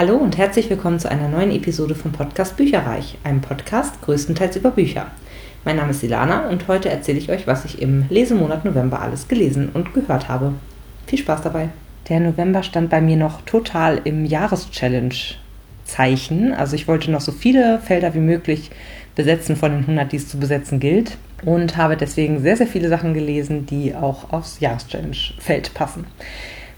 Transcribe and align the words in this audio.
Hallo 0.00 0.16
und 0.16 0.38
herzlich 0.38 0.70
willkommen 0.70 0.98
zu 0.98 1.10
einer 1.10 1.28
neuen 1.28 1.50
Episode 1.50 1.94
vom 1.94 2.12
Podcast 2.12 2.56
Bücherreich, 2.56 3.18
einem 3.22 3.42
Podcast 3.42 4.00
größtenteils 4.00 4.56
über 4.56 4.70
Bücher. 4.70 5.08
Mein 5.66 5.76
Name 5.76 5.90
ist 5.90 6.02
Ilana 6.02 6.48
und 6.48 6.68
heute 6.68 6.88
erzähle 6.88 7.18
ich 7.18 7.28
euch, 7.28 7.46
was 7.46 7.66
ich 7.66 7.82
im 7.82 8.06
Lesemonat 8.08 8.64
November 8.64 9.02
alles 9.02 9.28
gelesen 9.28 9.68
und 9.74 9.92
gehört 9.92 10.30
habe. 10.30 10.54
Viel 11.06 11.18
Spaß 11.18 11.42
dabei. 11.42 11.68
Der 12.08 12.18
November 12.18 12.62
stand 12.62 12.88
bei 12.88 13.02
mir 13.02 13.18
noch 13.18 13.42
total 13.42 14.00
im 14.04 14.24
Jahreschallenge-Zeichen. 14.24 16.54
Also 16.54 16.76
ich 16.76 16.88
wollte 16.88 17.10
noch 17.10 17.20
so 17.20 17.32
viele 17.32 17.78
Felder 17.80 18.14
wie 18.14 18.20
möglich 18.20 18.70
besetzen 19.14 19.54
von 19.54 19.72
den 19.72 19.80
100, 19.80 20.12
die 20.12 20.16
es 20.16 20.28
zu 20.28 20.38
besetzen 20.38 20.80
gilt 20.80 21.18
und 21.44 21.76
habe 21.76 21.98
deswegen 21.98 22.40
sehr, 22.40 22.56
sehr 22.56 22.68
viele 22.68 22.88
Sachen 22.88 23.12
gelesen, 23.12 23.66
die 23.66 23.94
auch 23.94 24.32
aufs 24.32 24.60
Jahreschallenge-Feld 24.60 25.74
passen. 25.74 26.06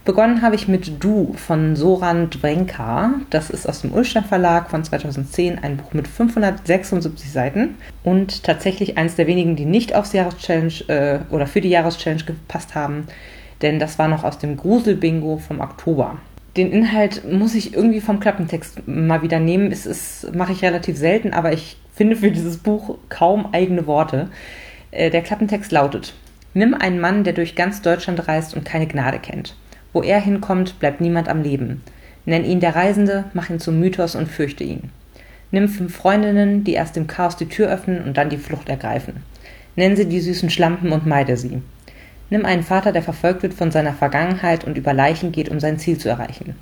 Begonnen 0.05 0.43
habe 0.43 0.57
ich 0.57 0.67
mit 0.67 1.05
Du 1.05 1.33
von 1.35 1.77
Soran 1.77 2.29
Drenka. 2.29 3.21
Das 3.31 3.51
ist 3.51 3.69
aus 3.69 3.83
dem 3.83 3.93
Ulstein 3.93 4.25
Verlag 4.25 4.69
von 4.69 4.83
2010, 4.83 5.61
ein 5.61 5.77
Buch 5.77 5.93
mit 5.93 6.09
576 6.09 7.31
Seiten 7.31 7.77
und 8.03 8.43
tatsächlich 8.43 8.99
eines 8.99 9.15
der 9.15 9.29
wenigen, 9.29 9.55
die 9.55 9.65
nicht 9.65 9.95
aufs 9.95 10.13
Jahreschallenge 10.13 10.73
äh, 10.89 11.21
oder 11.31 11.47
für 11.47 11.61
die 11.61 11.69
Jahreschallenge 11.69 12.25
gepasst 12.25 12.75
haben, 12.75 13.07
denn 13.63 13.79
das 13.79 13.97
war 14.01 14.09
noch 14.09 14.25
aus 14.25 14.39
dem 14.39 14.57
Gruselbingo 14.57 15.37
vom 15.37 15.61
Oktober. 15.61 16.17
Den 16.57 16.73
Inhalt 16.73 17.23
muss 17.31 17.55
ich 17.55 17.73
irgendwie 17.73 18.01
vom 18.01 18.19
Klappentext 18.19 18.89
mal 18.89 19.23
wieder 19.23 19.39
nehmen. 19.39 19.71
Es 19.71 19.87
ist, 19.87 20.35
mache 20.35 20.51
ich 20.51 20.65
relativ 20.65 20.99
selten, 20.99 21.33
aber 21.33 21.53
ich 21.53 21.77
finde 21.95 22.17
für 22.17 22.33
dieses 22.33 22.57
Buch 22.57 22.99
kaum 23.09 23.55
eigene 23.55 23.87
Worte. 23.87 24.31
Äh, 24.91 25.11
der 25.11 25.23
Klappentext 25.23 25.71
lautet: 25.71 26.13
Nimm 26.55 26.75
einen 26.75 26.99
Mann, 26.99 27.23
der 27.23 27.35
durch 27.35 27.55
ganz 27.55 27.83
Deutschland 27.83 28.27
reist 28.27 28.57
und 28.57 28.65
keine 28.65 28.89
Gnade 28.89 29.21
kennt. 29.21 29.55
Wo 29.93 30.03
er 30.03 30.21
hinkommt, 30.21 30.79
bleibt 30.81 31.01
niemand 31.01 31.29
am 31.29 31.43
Leben. 31.43 31.83
Nenn 32.25 32.45
ihn 32.45 32.61
der 32.61 32.75
Reisende, 32.75 33.25
mach 33.35 33.51
ihn 33.51 33.61
zum 33.61 33.79
Mythos 33.79 34.15
und 34.15 34.29
fürchte 34.29 34.65
ihn. 34.65 34.91
Nimm 35.51 35.69
fünf 35.69 35.95
Freundinnen, 35.95 36.65
die 36.65 36.73
erst 36.73 36.97
im 36.97 37.07
Chaos 37.07 37.37
die 37.37 37.49
Tür 37.49 37.69
öffnen 37.69 38.03
und 38.03 38.17
dann 38.17 38.31
die 38.31 38.39
Flucht 38.39 38.69
ergreifen. 38.69 39.23
Nenn 39.77 39.97
sie 39.97 40.07
die 40.07 40.21
süßen 40.21 40.49
Schlampen 40.49 40.93
und 40.93 41.07
meide 41.07 41.37
sie. 41.37 41.61
Nimm 42.31 42.47
einen 42.47 42.63
Vater, 42.63 42.93
der 42.93 43.03
verfolgt 43.03 43.43
wird 43.43 43.53
von 43.53 43.71
seiner 43.71 43.93
Vergangenheit 43.93 44.65
und 44.65 44.79
über 44.79 44.95
Leichen 44.95 45.33
geht, 45.33 45.51
um 45.51 45.61
sein 45.61 45.79
Ziel 45.79 45.99
zu 45.99 46.09
erreichen. 46.09 46.55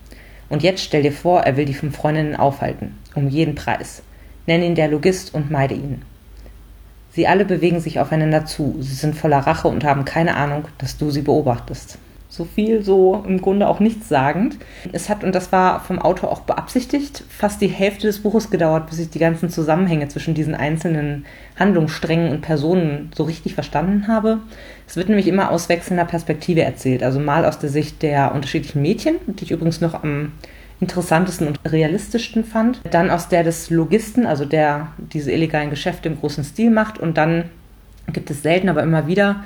Und 0.49 0.65
jetzt 0.65 0.83
stell 0.83 1.03
dir 1.03 1.13
vor, 1.13 1.43
er 1.43 1.57
will 1.57 1.67
die 1.67 1.75
fünf 1.75 1.97
Freundinnen 1.97 2.35
aufhalten, 2.35 2.97
um 3.15 3.29
jeden 3.29 3.55
Preis. 3.55 4.03
Nenn 4.47 4.65
ihn 4.65 4.75
der 4.75 4.89
Logist 4.89 5.33
und 5.33 5.53
meide 5.53 5.75
ihn. 5.75 6.03
Sie 7.13 7.29
alle 7.29 7.45
bewegen 7.45 7.81
sich 7.81 8.01
aufeinander 8.01 8.47
zu, 8.47 8.77
sie 8.81 8.95
sind 8.95 9.15
voller 9.15 9.39
Rache 9.39 9.69
und 9.69 9.85
haben 9.85 10.05
keine 10.05 10.35
Ahnung, 10.37 10.65
dass 10.79 10.97
du 10.97 11.11
sie 11.11 11.23
beobachtest 11.23 11.99
so 12.31 12.45
viel 12.45 12.83
so 12.83 13.25
im 13.27 13.43
Grunde 13.43 13.67
auch 13.67 13.81
nichts 13.81 14.09
sagend. 14.09 14.57
Es 14.93 15.09
hat, 15.09 15.25
und 15.25 15.35
das 15.35 15.51
war 15.51 15.81
vom 15.81 15.99
Autor 15.99 16.31
auch 16.31 16.43
beabsichtigt, 16.43 17.25
fast 17.29 17.61
die 17.61 17.67
Hälfte 17.67 18.07
des 18.07 18.23
Buches 18.23 18.51
gedauert, 18.51 18.89
bis 18.89 19.01
ich 19.01 19.11
die 19.11 19.19
ganzen 19.19 19.51
Zusammenhänge 19.51 20.07
zwischen 20.09 20.33
diesen 20.33 20.55
einzelnen 20.55 21.27
Handlungssträngen 21.59 22.31
und 22.31 22.41
Personen 22.41 23.11
so 23.17 23.25
richtig 23.25 23.55
verstanden 23.55 24.07
habe. 24.07 24.39
Es 24.87 24.97
wird 24.97 25.09
nämlich 25.09 25.27
immer 25.27 25.51
aus 25.51 25.69
wechselnder 25.69 26.05
Perspektive 26.05 26.63
erzählt, 26.63 27.03
also 27.03 27.19
mal 27.19 27.45
aus 27.45 27.59
der 27.59 27.69
Sicht 27.69 28.01
der 28.01 28.33
unterschiedlichen 28.33 28.81
Mädchen, 28.81 29.17
die 29.27 29.45
ich 29.45 29.51
übrigens 29.51 29.81
noch 29.81 30.03
am 30.03 30.33
interessantesten 30.81 31.49
und 31.49 31.59
realistischsten 31.67 32.45
fand. 32.45 32.81
Dann 32.91 33.11
aus 33.11 33.29
der 33.29 33.43
des 33.43 33.71
Logisten, 33.71 34.25
also 34.25 34.45
der 34.45 34.89
diese 35.13 35.33
illegalen 35.33 35.69
Geschäfte 35.69 36.09
im 36.09 36.19
großen 36.19 36.45
Stil 36.45 36.71
macht. 36.71 36.99
Und 36.99 37.19
dann 37.19 37.51
gibt 38.13 38.31
es 38.31 38.43
selten, 38.43 38.69
aber 38.69 38.83
immer 38.85 39.09
wieder 39.09 39.45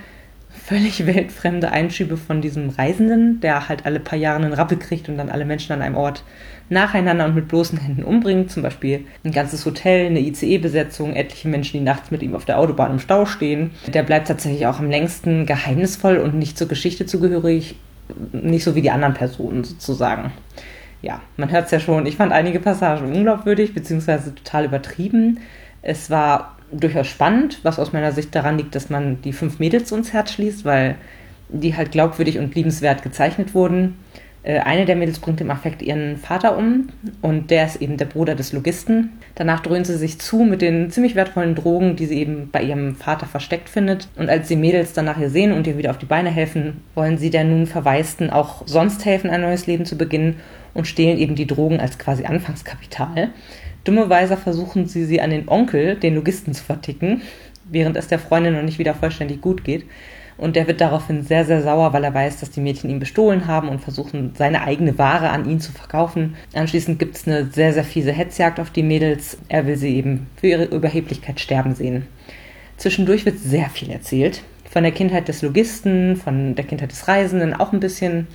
völlig 0.64 1.06
weltfremde 1.06 1.70
Einschübe 1.70 2.16
von 2.16 2.40
diesem 2.40 2.70
Reisenden, 2.70 3.40
der 3.40 3.68
halt 3.68 3.84
alle 3.84 4.00
paar 4.00 4.18
Jahre 4.18 4.42
einen 4.42 4.54
Rappel 4.54 4.78
kriegt 4.78 5.08
und 5.08 5.18
dann 5.18 5.28
alle 5.28 5.44
Menschen 5.44 5.72
an 5.72 5.82
einem 5.82 5.96
Ort 5.96 6.24
nacheinander 6.70 7.26
und 7.26 7.34
mit 7.34 7.48
bloßen 7.48 7.78
Händen 7.78 8.02
umbringt. 8.02 8.50
Zum 8.50 8.62
Beispiel 8.62 9.04
ein 9.24 9.32
ganzes 9.32 9.66
Hotel, 9.66 10.06
eine 10.06 10.20
ICE-Besetzung, 10.20 11.14
etliche 11.14 11.48
Menschen, 11.48 11.78
die 11.78 11.84
nachts 11.84 12.10
mit 12.10 12.22
ihm 12.22 12.34
auf 12.34 12.46
der 12.46 12.58
Autobahn 12.58 12.92
im 12.92 12.98
Stau 12.98 13.26
stehen. 13.26 13.72
Der 13.86 14.02
bleibt 14.04 14.28
tatsächlich 14.28 14.66
auch 14.66 14.78
am 14.78 14.88
längsten 14.88 15.44
geheimnisvoll 15.44 16.16
und 16.16 16.34
nicht 16.34 16.56
zur 16.56 16.68
Geschichte 16.68 17.04
zugehörig, 17.04 17.76
nicht 18.32 18.64
so 18.64 18.74
wie 18.74 18.82
die 18.82 18.90
anderen 18.90 19.14
Personen 19.14 19.64
sozusagen. 19.64 20.32
Ja, 21.02 21.20
man 21.36 21.50
hört 21.52 21.66
es 21.66 21.72
ja 21.72 21.80
schon. 21.80 22.06
Ich 22.06 22.16
fand 22.16 22.32
einige 22.32 22.60
Passagen 22.60 23.12
unglaubwürdig 23.12 23.74
beziehungsweise 23.74 24.34
total 24.34 24.64
übertrieben. 24.64 25.40
Es 25.82 26.08
war 26.08 26.53
durchaus 26.72 27.06
spannend, 27.06 27.60
was 27.62 27.78
aus 27.78 27.92
meiner 27.92 28.12
Sicht 28.12 28.34
daran 28.34 28.58
liegt, 28.58 28.74
dass 28.74 28.90
man 28.90 29.20
die 29.22 29.32
fünf 29.32 29.58
Mädels 29.58 29.92
uns 29.92 30.12
Herz 30.12 30.32
schließt, 30.32 30.64
weil 30.64 30.96
die 31.48 31.76
halt 31.76 31.92
glaubwürdig 31.92 32.38
und 32.38 32.54
liebenswert 32.54 33.02
gezeichnet 33.02 33.54
wurden. 33.54 33.96
Äh, 34.44 34.60
eine 34.60 34.84
der 34.84 34.96
Mädels 34.96 35.18
bringt 35.18 35.40
im 35.40 35.50
Affekt 35.50 35.82
ihren 35.82 36.16
Vater 36.18 36.56
um 36.56 36.88
und 37.22 37.50
der 37.50 37.66
ist 37.66 37.80
eben 37.80 37.96
der 37.96 38.04
Bruder 38.04 38.34
des 38.34 38.52
Logisten. 38.52 39.12
Danach 39.34 39.60
dröhnt 39.60 39.86
sie 39.86 39.96
sich 39.96 40.20
zu 40.20 40.38
mit 40.44 40.62
den 40.62 40.90
ziemlich 40.90 41.14
wertvollen 41.14 41.54
Drogen, 41.54 41.96
die 41.96 42.06
sie 42.06 42.18
eben 42.18 42.50
bei 42.52 42.62
ihrem 42.62 42.94
Vater 42.94 43.26
versteckt 43.26 43.68
findet. 43.68 44.08
Und 44.16 44.28
als 44.28 44.48
die 44.48 44.56
Mädels 44.56 44.92
dann 44.92 45.06
nachher 45.06 45.30
sehen 45.30 45.52
und 45.52 45.66
ihr 45.66 45.78
wieder 45.78 45.90
auf 45.90 45.98
die 45.98 46.06
Beine 46.06 46.30
helfen, 46.30 46.82
wollen 46.94 47.18
sie 47.18 47.30
der 47.30 47.44
nun 47.44 47.66
Verwaisten 47.66 48.30
auch 48.30 48.62
sonst 48.66 49.04
helfen, 49.04 49.30
ein 49.30 49.40
neues 49.40 49.66
Leben 49.66 49.86
zu 49.86 49.96
beginnen 49.96 50.36
und 50.74 50.86
stehlen 50.86 51.18
eben 51.18 51.34
die 51.34 51.46
Drogen 51.46 51.80
als 51.80 51.98
quasi 51.98 52.24
Anfangskapital. 52.24 53.30
Dummerweise 53.84 54.36
versuchen 54.36 54.86
sie, 54.86 55.04
sie 55.04 55.20
an 55.20 55.30
den 55.30 55.48
Onkel, 55.48 55.96
den 55.96 56.14
Logisten, 56.14 56.54
zu 56.54 56.64
verticken, 56.64 57.22
während 57.70 57.96
es 57.96 58.08
der 58.08 58.18
Freundin 58.18 58.54
noch 58.54 58.62
nicht 58.62 58.78
wieder 58.78 58.94
vollständig 58.94 59.40
gut 59.40 59.64
geht. 59.64 59.84
Und 60.36 60.56
der 60.56 60.66
wird 60.66 60.80
daraufhin 60.80 61.22
sehr, 61.22 61.44
sehr 61.44 61.62
sauer, 61.62 61.92
weil 61.92 62.02
er 62.02 62.12
weiß, 62.12 62.40
dass 62.40 62.50
die 62.50 62.60
Mädchen 62.60 62.90
ihn 62.90 62.98
bestohlen 62.98 63.46
haben 63.46 63.68
und 63.68 63.80
versuchen, 63.80 64.32
seine 64.36 64.62
eigene 64.62 64.98
Ware 64.98 65.30
an 65.30 65.48
ihn 65.48 65.60
zu 65.60 65.70
verkaufen. 65.70 66.34
Anschließend 66.54 66.98
gibt 66.98 67.16
es 67.16 67.28
eine 67.28 67.46
sehr, 67.46 67.72
sehr 67.72 67.84
fiese 67.84 68.12
Hetzjagd 68.12 68.58
auf 68.58 68.70
die 68.70 68.82
Mädels. 68.82 69.38
Er 69.48 69.66
will 69.66 69.76
sie 69.76 69.96
eben 69.96 70.26
für 70.36 70.48
ihre 70.48 70.64
Überheblichkeit 70.64 71.38
sterben 71.38 71.74
sehen. 71.74 72.06
Zwischendurch 72.76 73.24
wird 73.24 73.38
sehr 73.38 73.70
viel 73.70 73.90
erzählt. 73.90 74.42
Von 74.68 74.82
der 74.82 74.92
Kindheit 74.92 75.28
des 75.28 75.42
Logisten, 75.42 76.16
von 76.16 76.56
der 76.56 76.64
Kindheit 76.64 76.90
des 76.90 77.06
Reisenden 77.06 77.54
auch 77.54 77.72
ein 77.72 77.78
bisschen 77.78 78.26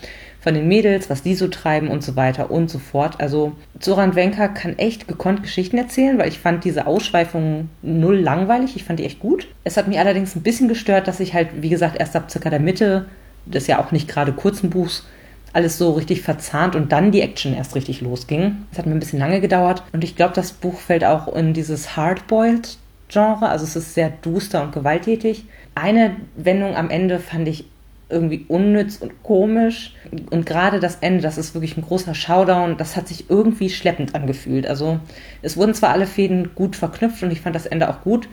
von 0.42 0.54
den 0.54 0.68
Mädels, 0.68 1.10
was 1.10 1.22
die 1.22 1.36
so 1.36 1.48
treiben 1.48 1.90
und 1.90 2.04
so 2.04 2.16
weiter 2.16 2.50
und 2.50 2.70
so 2.70 2.80
fort. 2.80 3.20
Also 3.20 3.54
Zoran 3.80 4.16
Wenker 4.16 4.48
kann 4.50 4.78
echt 4.78 5.08
gekonnt 5.08 5.44
Geschichten 5.44 5.78
erzählen, 5.78 6.18
weil 6.18 6.30
ich 6.30 6.40
fand 6.40 6.64
diese 6.64 6.88
Ausschweifungen 6.88 7.70
null 7.82 8.18
langweilig. 8.18 8.76
Ich 8.76 8.86
fand 8.86 9.00
die 9.00 9.06
echt 9.06 9.20
gut. 9.20 9.48
Es 9.64 9.76
hat 9.76 9.88
mich 9.88 10.00
allerdings 10.00 10.36
ein 10.36 10.44
bisschen 10.44 10.70
gestört, 10.70 11.08
dass 11.08 11.20
ich 11.20 11.34
halt, 11.34 11.50
wie 11.62 11.70
gesagt, 11.70 12.00
erst 12.00 12.16
ab 12.16 12.32
circa 12.32 12.50
der 12.50 12.60
Mitte 12.60 13.06
des 13.46 13.68
ja 13.68 13.80
auch 13.80 13.92
nicht 13.92 14.08
gerade 14.08 14.32
kurzen 14.32 14.70
Buchs 14.70 15.06
alles 15.52 15.78
so 15.78 15.94
richtig 15.94 16.22
verzahnt 16.22 16.76
und 16.76 16.92
dann 16.92 17.12
die 17.12 17.22
Action 17.22 17.56
erst 17.56 17.76
richtig 17.76 18.02
losging. 18.02 18.58
Es 18.72 18.78
hat 18.78 18.86
mir 18.86 18.94
ein 18.94 19.00
bisschen 19.00 19.20
lange 19.20 19.42
gedauert 19.42 19.84
und 19.94 20.04
ich 20.04 20.16
glaube, 20.16 20.36
das 20.36 20.52
Buch 20.52 20.80
fällt 20.80 21.04
auch 21.04 21.34
in 21.34 21.54
dieses 21.54 21.98
Hardboiled 21.98 22.78
Genre, 23.10 23.50
also 23.50 23.64
es 23.64 23.76
ist 23.76 23.96
sehr 23.96 24.12
duster 24.22 24.62
und 24.62 24.72
gewalttätig. 24.72 25.46
Eine 25.74 26.16
Wendung 26.36 26.76
am 26.76 26.92
Ende 26.92 27.20
fand 27.20 27.48
ich 27.48 27.66
irgendwie 28.10 28.46
unnütz 28.48 28.98
und 28.98 29.24
komisch. 29.24 29.94
Und 30.32 30.46
gerade 30.46 30.80
das 30.80 30.98
Ende, 31.02 31.22
das 31.22 31.38
ist 31.38 31.54
wirklich 31.54 31.78
ein 31.78 31.84
großer 31.84 32.16
Showdown, 32.16 32.78
das 32.78 32.96
hat 32.96 33.08
sich 33.08 33.30
irgendwie 33.30 33.70
schleppend 33.70 34.16
angefühlt. 34.16 34.68
Also 34.68 35.00
es 35.42 35.58
wurden 35.58 35.74
zwar 35.74 35.92
alle 35.92 36.08
Fäden 36.08 36.52
gut 36.56 36.76
verknüpft 36.76 37.24
und 37.24 37.32
ich 37.32 37.42
fand 37.42 37.56
das 37.56 37.66
Ende 37.66 37.90
auch 37.90 38.02
gut, 38.02 38.28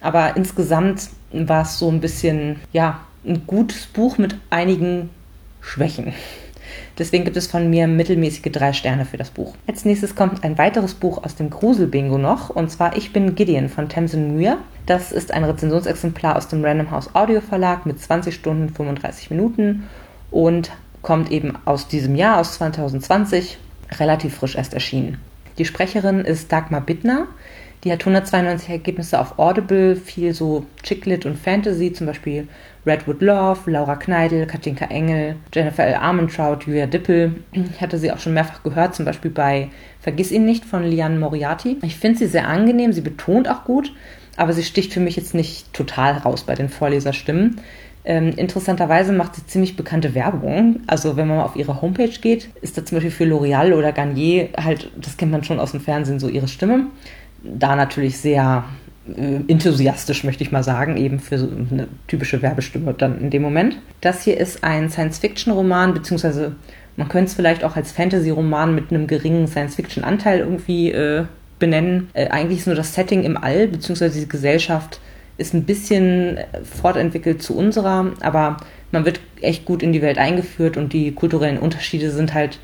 aber 0.00 0.36
insgesamt 0.36 1.10
war 1.32 1.62
es 1.62 1.78
so 1.78 1.90
ein 1.90 2.00
bisschen, 2.00 2.56
ja, 2.72 3.00
ein 3.24 3.46
gutes 3.46 3.86
Buch 3.86 4.18
mit 4.18 4.36
einigen 4.48 5.10
Schwächen. 5.60 6.12
Deswegen 6.98 7.24
gibt 7.24 7.36
es 7.36 7.46
von 7.46 7.70
mir 7.70 7.86
mittelmäßige 7.86 8.52
drei 8.52 8.72
Sterne 8.72 9.04
für 9.04 9.16
das 9.16 9.30
Buch. 9.30 9.54
Als 9.66 9.84
nächstes 9.84 10.14
kommt 10.14 10.44
ein 10.44 10.58
weiteres 10.58 10.94
Buch 10.94 11.22
aus 11.24 11.34
dem 11.34 11.50
Grusel-Bingo 11.50 12.18
noch, 12.18 12.50
und 12.50 12.70
zwar 12.70 12.96
Ich 12.96 13.12
bin 13.12 13.34
Gideon 13.34 13.68
von 13.68 13.88
Tamsin 13.88 14.36
Muir. 14.36 14.58
Das 14.90 15.12
ist 15.12 15.32
ein 15.32 15.44
Rezensionsexemplar 15.44 16.34
aus 16.34 16.48
dem 16.48 16.64
Random 16.64 16.90
House 16.90 17.14
Audio 17.14 17.40
Verlag 17.40 17.86
mit 17.86 18.00
20 18.00 18.34
Stunden 18.34 18.70
35 18.70 19.30
Minuten 19.30 19.84
und 20.32 20.72
kommt 21.00 21.30
eben 21.30 21.56
aus 21.64 21.86
diesem 21.86 22.16
Jahr, 22.16 22.40
aus 22.40 22.54
2020, 22.54 23.56
relativ 24.00 24.34
frisch 24.34 24.56
erst 24.56 24.74
erschienen. 24.74 25.18
Die 25.58 25.64
Sprecherin 25.64 26.22
ist 26.24 26.50
Dagmar 26.50 26.80
Bittner. 26.80 27.28
Die 27.84 27.92
hat 27.92 28.00
192 28.00 28.68
Ergebnisse 28.68 29.20
auf 29.20 29.38
Audible, 29.38 29.94
viel 29.94 30.34
so 30.34 30.66
Chicklit 30.82 31.24
und 31.24 31.38
Fantasy, 31.38 31.92
zum 31.92 32.08
Beispiel 32.08 32.48
Redwood 32.84 33.22
Love, 33.22 33.70
Laura 33.70 33.94
Kneidel, 33.94 34.44
Katinka 34.46 34.86
Engel, 34.86 35.36
Jennifer 35.54 35.84
L. 35.84 35.94
Armentrout, 35.94 36.64
Julia 36.66 36.86
Dippel. 36.86 37.36
Ich 37.52 37.80
hatte 37.80 37.96
sie 37.96 38.10
auch 38.10 38.18
schon 38.18 38.34
mehrfach 38.34 38.64
gehört, 38.64 38.96
zum 38.96 39.04
Beispiel 39.04 39.30
bei 39.30 39.68
Vergiss 40.00 40.32
ihn 40.32 40.44
nicht 40.44 40.64
von 40.64 40.82
Liane 40.82 41.18
Moriarty. 41.18 41.78
Ich 41.82 41.96
finde 41.96 42.18
sie 42.18 42.26
sehr 42.26 42.48
angenehm, 42.48 42.92
sie 42.92 43.02
betont 43.02 43.48
auch 43.48 43.64
gut, 43.64 43.92
aber 44.40 44.52
sie 44.52 44.62
sticht 44.64 44.92
für 44.92 45.00
mich 45.00 45.16
jetzt 45.16 45.34
nicht 45.34 45.72
total 45.72 46.14
raus 46.14 46.44
bei 46.44 46.54
den 46.54 46.68
Vorleserstimmen. 46.68 47.60
Ähm, 48.04 48.30
interessanterweise 48.36 49.12
macht 49.12 49.36
sie 49.36 49.46
ziemlich 49.46 49.76
bekannte 49.76 50.14
Werbung. 50.14 50.80
Also 50.86 51.16
wenn 51.16 51.28
man 51.28 51.36
mal 51.36 51.44
auf 51.44 51.56
ihre 51.56 51.82
Homepage 51.82 52.08
geht, 52.08 52.48
ist 52.62 52.78
da 52.78 52.84
zum 52.84 52.96
Beispiel 52.96 53.10
für 53.10 53.24
L'Oreal 53.24 53.74
oder 53.74 53.92
Garnier 53.92 54.48
halt, 54.56 54.90
das 54.96 55.18
kennt 55.18 55.30
man 55.30 55.44
schon 55.44 55.60
aus 55.60 55.72
dem 55.72 55.82
Fernsehen, 55.82 56.18
so 56.18 56.28
ihre 56.28 56.48
Stimme 56.48 56.86
da 57.42 57.76
natürlich 57.76 58.18
sehr 58.18 58.64
äh, 59.14 59.40
enthusiastisch, 59.48 60.24
möchte 60.24 60.42
ich 60.42 60.52
mal 60.52 60.62
sagen, 60.62 60.96
eben 60.96 61.20
für 61.20 61.38
so 61.38 61.48
eine 61.70 61.88
typische 62.06 62.40
Werbestimme 62.40 62.94
dann 62.94 63.20
in 63.20 63.30
dem 63.30 63.42
Moment. 63.42 63.78
Das 64.00 64.22
hier 64.22 64.38
ist 64.38 64.64
ein 64.64 64.90
Science-Fiction-Roman, 64.90 65.94
beziehungsweise 65.94 66.56
Man 66.96 67.08
könnte 67.08 67.28
es 67.30 67.34
vielleicht 67.34 67.64
auch 67.64 67.76
als 67.76 67.92
Fantasy-Roman 67.92 68.74
mit 68.74 68.90
einem 68.90 69.06
geringen 69.06 69.46
Science-Fiction-Anteil 69.46 70.40
irgendwie 70.40 70.92
äh, 70.92 71.24
benennen. 71.60 72.10
Äh, 72.14 72.28
eigentlich 72.28 72.58
ist 72.58 72.66
nur 72.66 72.74
das 72.74 72.94
Setting 72.94 73.22
im 73.22 73.36
All, 73.36 73.68
beziehungsweise 73.68 74.18
die 74.18 74.28
Gesellschaft 74.28 75.00
ist 75.38 75.54
ein 75.54 75.64
bisschen 75.64 76.38
äh, 76.38 76.46
fortentwickelt 76.64 77.42
zu 77.42 77.56
unserer, 77.56 78.12
aber 78.20 78.56
man 78.90 79.04
wird 79.04 79.20
echt 79.40 79.64
gut 79.64 79.82
in 79.82 79.92
die 79.92 80.02
Welt 80.02 80.18
eingeführt 80.18 80.76
und 80.76 80.92
die 80.92 81.12
kulturellen 81.12 81.58
Unterschiede 81.58 82.10
sind 82.10 82.34
halt 82.34 82.58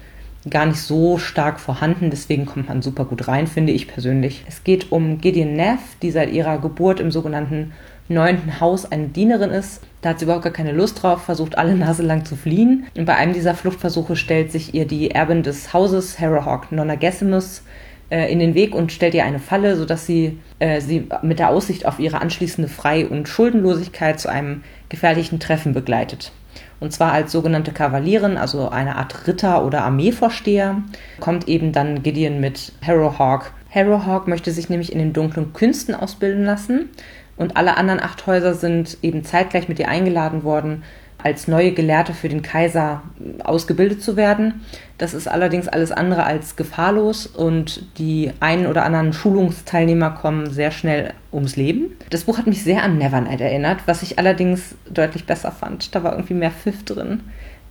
gar 0.51 0.67
nicht 0.67 0.81
so 0.81 1.19
stark 1.19 1.61
vorhanden. 1.61 2.11
Deswegen 2.11 2.47
kommt 2.47 2.69
man 2.69 2.83
super 2.83 3.05
gut 3.05 3.29
rein, 3.29 3.47
finde 3.47 3.73
ich 3.73 3.89
persönlich. 3.89 4.45
Es 4.49 4.65
geht 4.65 4.93
um 4.93 5.21
Gideon 5.21 5.55
Neff, 5.55 5.81
die 6.03 6.11
seit 6.11 6.33
ihrer 6.33 6.59
Geburt 6.59 7.01
im 7.01 7.11
sogenannten 7.11 7.73
neunten 8.09 8.61
Haus 8.61 8.91
eine 8.91 9.09
Dienerin 9.09 9.51
ist. 9.51 9.83
Da 10.01 10.11
hat 10.11 10.21
sie 10.21 10.25
überhaupt 10.25 10.45
gar 10.45 10.53
keine 10.53 10.73
Lust 10.73 11.03
drauf, 11.03 11.25
versucht 11.25 11.59
alle 11.59 11.75
Nase 11.75 12.03
lang 12.03 12.25
zu 12.25 12.37
fliehen. 12.37 12.87
Und 12.97 13.07
bei 13.07 13.17
einem 13.17 13.33
dieser 13.33 13.55
Fluchtversuche 13.55 14.15
stellt 14.15 14.53
sich 14.53 14.75
ihr 14.75 14.87
die 14.87 15.11
Erbin 15.11 15.43
des 15.43 15.73
Hauses, 15.73 16.21
Harrowhawk 16.21 16.71
Nonagesimus, 16.71 17.63
äh, 18.11 18.31
in 18.31 18.39
den 18.39 18.55
Weg 18.55 18.75
und 18.75 18.93
stellt 18.93 19.15
ihr 19.15 19.25
eine 19.25 19.39
Falle, 19.39 19.77
sodass 19.77 20.07
sie 20.07 20.39
äh, 20.59 20.81
sie 20.81 21.09
mit 21.23 21.39
der 21.39 21.51
Aussicht 21.51 21.87
auf 21.87 21.99
ihre 21.99 22.21
anschließende 22.21 22.69
Frei- 22.69 23.07
und 23.07 23.29
Schuldenlosigkeit 23.29 24.19
zu 24.19 24.29
einem 24.29 24.63
gefährlichen 24.89 25.41
Treffen 25.41 25.75
begleitet. 25.75 26.33
Und 26.81 26.93
zwar 26.93 27.13
als 27.13 27.33
sogenannte 27.33 27.73
Kavalierin, 27.73 28.37
also 28.37 28.69
eine 28.69 28.97
Art 28.97 29.27
Ritter 29.27 29.65
oder 29.65 29.83
Armeevorsteher, 29.85 30.83
kommt 31.21 31.49
eben 31.49 31.73
dann 31.73 32.03
Gideon 32.03 32.41
mit 32.41 32.73
Harrowhawk. 32.87 33.53
Harrowhawk 33.71 34.29
möchte 34.29 34.51
sich 34.53 34.69
nämlich 34.69 34.93
in 34.93 34.99
den 34.99 35.13
dunklen 35.13 35.53
Künsten 35.53 35.95
ausbilden 35.95 36.45
lassen 36.45 36.91
und 37.37 37.57
alle 37.57 37.77
anderen 37.77 38.01
acht 38.01 38.27
Häuser 38.27 38.55
sind 38.55 38.99
eben 39.03 39.25
zeitgleich 39.25 39.69
mit 39.69 39.79
ihr 39.79 39.89
eingeladen 39.89 40.43
worden, 40.45 40.85
als 41.23 41.49
neue 41.49 41.73
Gelehrte 41.73 42.13
für 42.13 42.29
den 42.29 42.43
Kaiser 42.43 43.03
ausgebildet 43.43 44.03
zu 44.03 44.17
werden. 44.17 44.63
Das 44.99 45.15
ist 45.15 45.29
allerdings 45.29 45.69
alles 45.69 45.93
andere 45.93 46.25
als 46.25 46.57
gefahrlos 46.57 47.27
und 47.27 47.99
die 47.99 48.33
einen 48.41 48.67
oder 48.67 48.85
anderen 48.85 49.13
Schulungsteilnehmer 49.13 50.11
kommen 50.11 50.51
sehr 50.51 50.71
schnell 50.71 51.13
ums 51.33 51.57
Leben. 51.57 51.97
Das 52.11 52.25
Buch 52.25 52.39
hat 52.39 52.47
mich 52.47 52.63
sehr 52.63 52.83
an 52.83 52.99
Nevernight 52.99 53.41
erinnert, 53.41 53.81
was 53.87 54.03
ich 54.03 54.19
allerdings 54.19 54.75
deutlich 54.89 55.27
besser 55.27 55.53
fand. 55.53 55.95
Da 55.95 56.03
war 56.03 56.13
irgendwie 56.13 56.35
mehr 56.35 56.51
Pfiff 56.51 56.85
drin. 56.85 57.21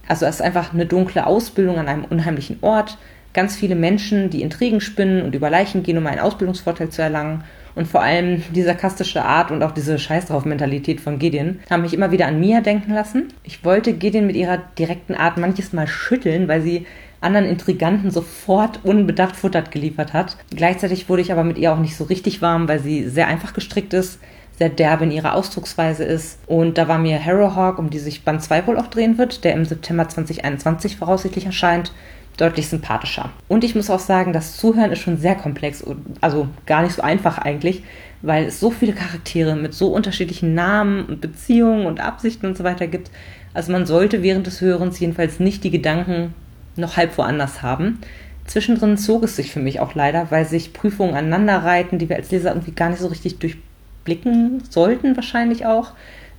Also 0.08 0.26
es 0.26 0.36
ist 0.36 0.42
einfach 0.42 0.74
eine 0.74 0.86
dunkle 0.86 1.26
Ausbildung 1.26 1.78
an 1.78 1.88
einem 1.88 2.06
unheimlichen 2.06 2.58
Ort, 2.62 2.98
ganz 3.34 3.56
viele 3.56 3.76
Menschen, 3.76 4.30
die 4.30 4.42
Intrigen 4.42 4.82
spinnen 4.82 5.24
und 5.24 5.36
über 5.36 5.50
Leichen 5.50 5.84
gehen, 5.84 5.98
um 5.98 6.08
einen 6.08 6.20
Ausbildungsvorteil 6.20 6.90
zu 6.90 7.02
erlangen 7.02 7.44
und 7.76 7.88
vor 7.88 8.02
allem 8.02 8.42
die 8.54 8.64
sarkastische 8.64 9.24
Art 9.24 9.52
und 9.52 9.62
auch 9.62 9.72
diese 9.72 10.00
Scheiß 10.00 10.28
drauf 10.28 10.46
Mentalität 10.46 11.02
von 11.02 11.20
Gideon 11.20 11.60
haben 11.70 11.82
mich 11.82 11.94
immer 11.94 12.12
wieder 12.12 12.28
an 12.28 12.40
Mia 12.40 12.62
denken 12.62 12.94
lassen. 12.94 13.34
Ich 13.44 13.64
wollte 13.64 13.94
Gideon 13.94 14.28
mit 14.28 14.36
ihrer 14.36 14.58
direkten 14.80 15.14
Art 15.14 15.38
manches 15.38 15.74
Mal 15.74 15.88
schütteln, 15.88 16.48
weil 16.48 16.62
sie 16.62 16.86
anderen 17.22 17.48
Intriganten 17.48 18.12
sofort 18.12 18.80
unbedacht 18.84 19.36
Futter 19.36 19.64
geliefert 19.64 20.14
hat. 20.14 20.38
Gleichzeitig 20.56 21.10
wurde 21.10 21.22
ich 21.22 21.32
aber 21.32 21.44
mit 21.44 21.58
ihr 21.58 21.74
auch 21.74 21.80
nicht 21.80 21.98
so 21.98 22.06
richtig 22.06 22.42
warm, 22.42 22.68
weil 22.68 22.80
sie 22.80 23.10
sehr 23.10 23.28
einfach 23.28 23.54
gestrickt 23.54 23.94
ist, 23.94 24.20
sehr 24.58 24.70
derbe 24.70 25.06
in 25.06 25.12
ihrer 25.12 25.34
Ausdrucksweise 25.34 26.04
ist. 26.04 26.40
Und 26.48 26.78
da 26.78 26.88
war 26.88 27.00
mir 27.00 27.24
Harrowhawk, 27.24 27.80
um 27.80 27.90
die 27.90 28.00
sich 28.00 28.24
Band 28.24 28.42
2 28.42 28.68
wohl 28.68 28.78
auch 28.78 28.88
drehen 28.88 29.18
wird, 29.18 29.44
der 29.44 29.54
im 29.54 29.66
September 29.66 30.08
2021 30.08 30.98
voraussichtlich 30.98 31.46
erscheint, 31.46 31.92
deutlich 32.38 32.68
sympathischer. 32.68 33.30
Und 33.48 33.64
ich 33.64 33.76
muss 33.76 33.90
auch 33.90 34.00
sagen, 34.00 34.34
das 34.34 34.58
Zuhören 34.58 34.92
ist 34.92 35.00
schon 35.00 35.18
sehr 35.18 35.36
komplex, 35.36 35.84
also 36.22 36.48
gar 36.66 36.84
nicht 36.84 36.94
so 36.94 37.02
einfach 37.02 37.38
eigentlich, 37.38 37.84
weil 38.22 38.46
es 38.46 38.60
so 38.60 38.72
viele 38.72 38.94
Charaktere 38.94 39.56
mit 39.56 39.74
so 39.74 39.88
unterschiedlichen 39.88 40.54
Namen 40.54 41.06
und 41.06 41.22
Beziehungen 41.22 41.86
und 41.86 42.00
Absichten 42.00 42.46
und 42.48 42.58
so 42.58 42.64
weiter 42.64 42.88
gibt. 42.88 43.12
Also 43.54 43.72
man 43.72 43.86
sollte 43.86 44.24
während 44.24 44.48
des 44.48 44.62
Hörens 44.62 45.00
jedenfalls 45.00 45.40
nicht 45.40 45.64
die 45.64 45.72
Gedanken 45.72 46.34
noch 46.76 46.98
halb 46.98 47.18
woanders 47.18 47.62
haben. 47.62 48.00
Zwischendrin 48.46 48.98
zog 48.98 49.24
es 49.24 49.36
sich 49.36 49.52
für 49.52 49.60
mich 49.60 49.80
auch 49.80 49.96
leider, 49.96 50.30
weil 50.30 50.46
sich 50.46 50.74
Prüfungen 50.74 51.16
aneinander 51.16 51.64
reiten, 51.64 51.98
die 51.98 52.10
wir 52.10 52.16
als 52.16 52.32
Leser 52.32 52.50
irgendwie 52.50 52.72
gar 52.72 52.90
nicht 52.90 53.00
so 53.00 53.08
richtig 53.08 53.40
durchblicken 53.40 54.62
sollten, 54.70 55.16
wahrscheinlich 55.16 55.66
auch 55.66 55.94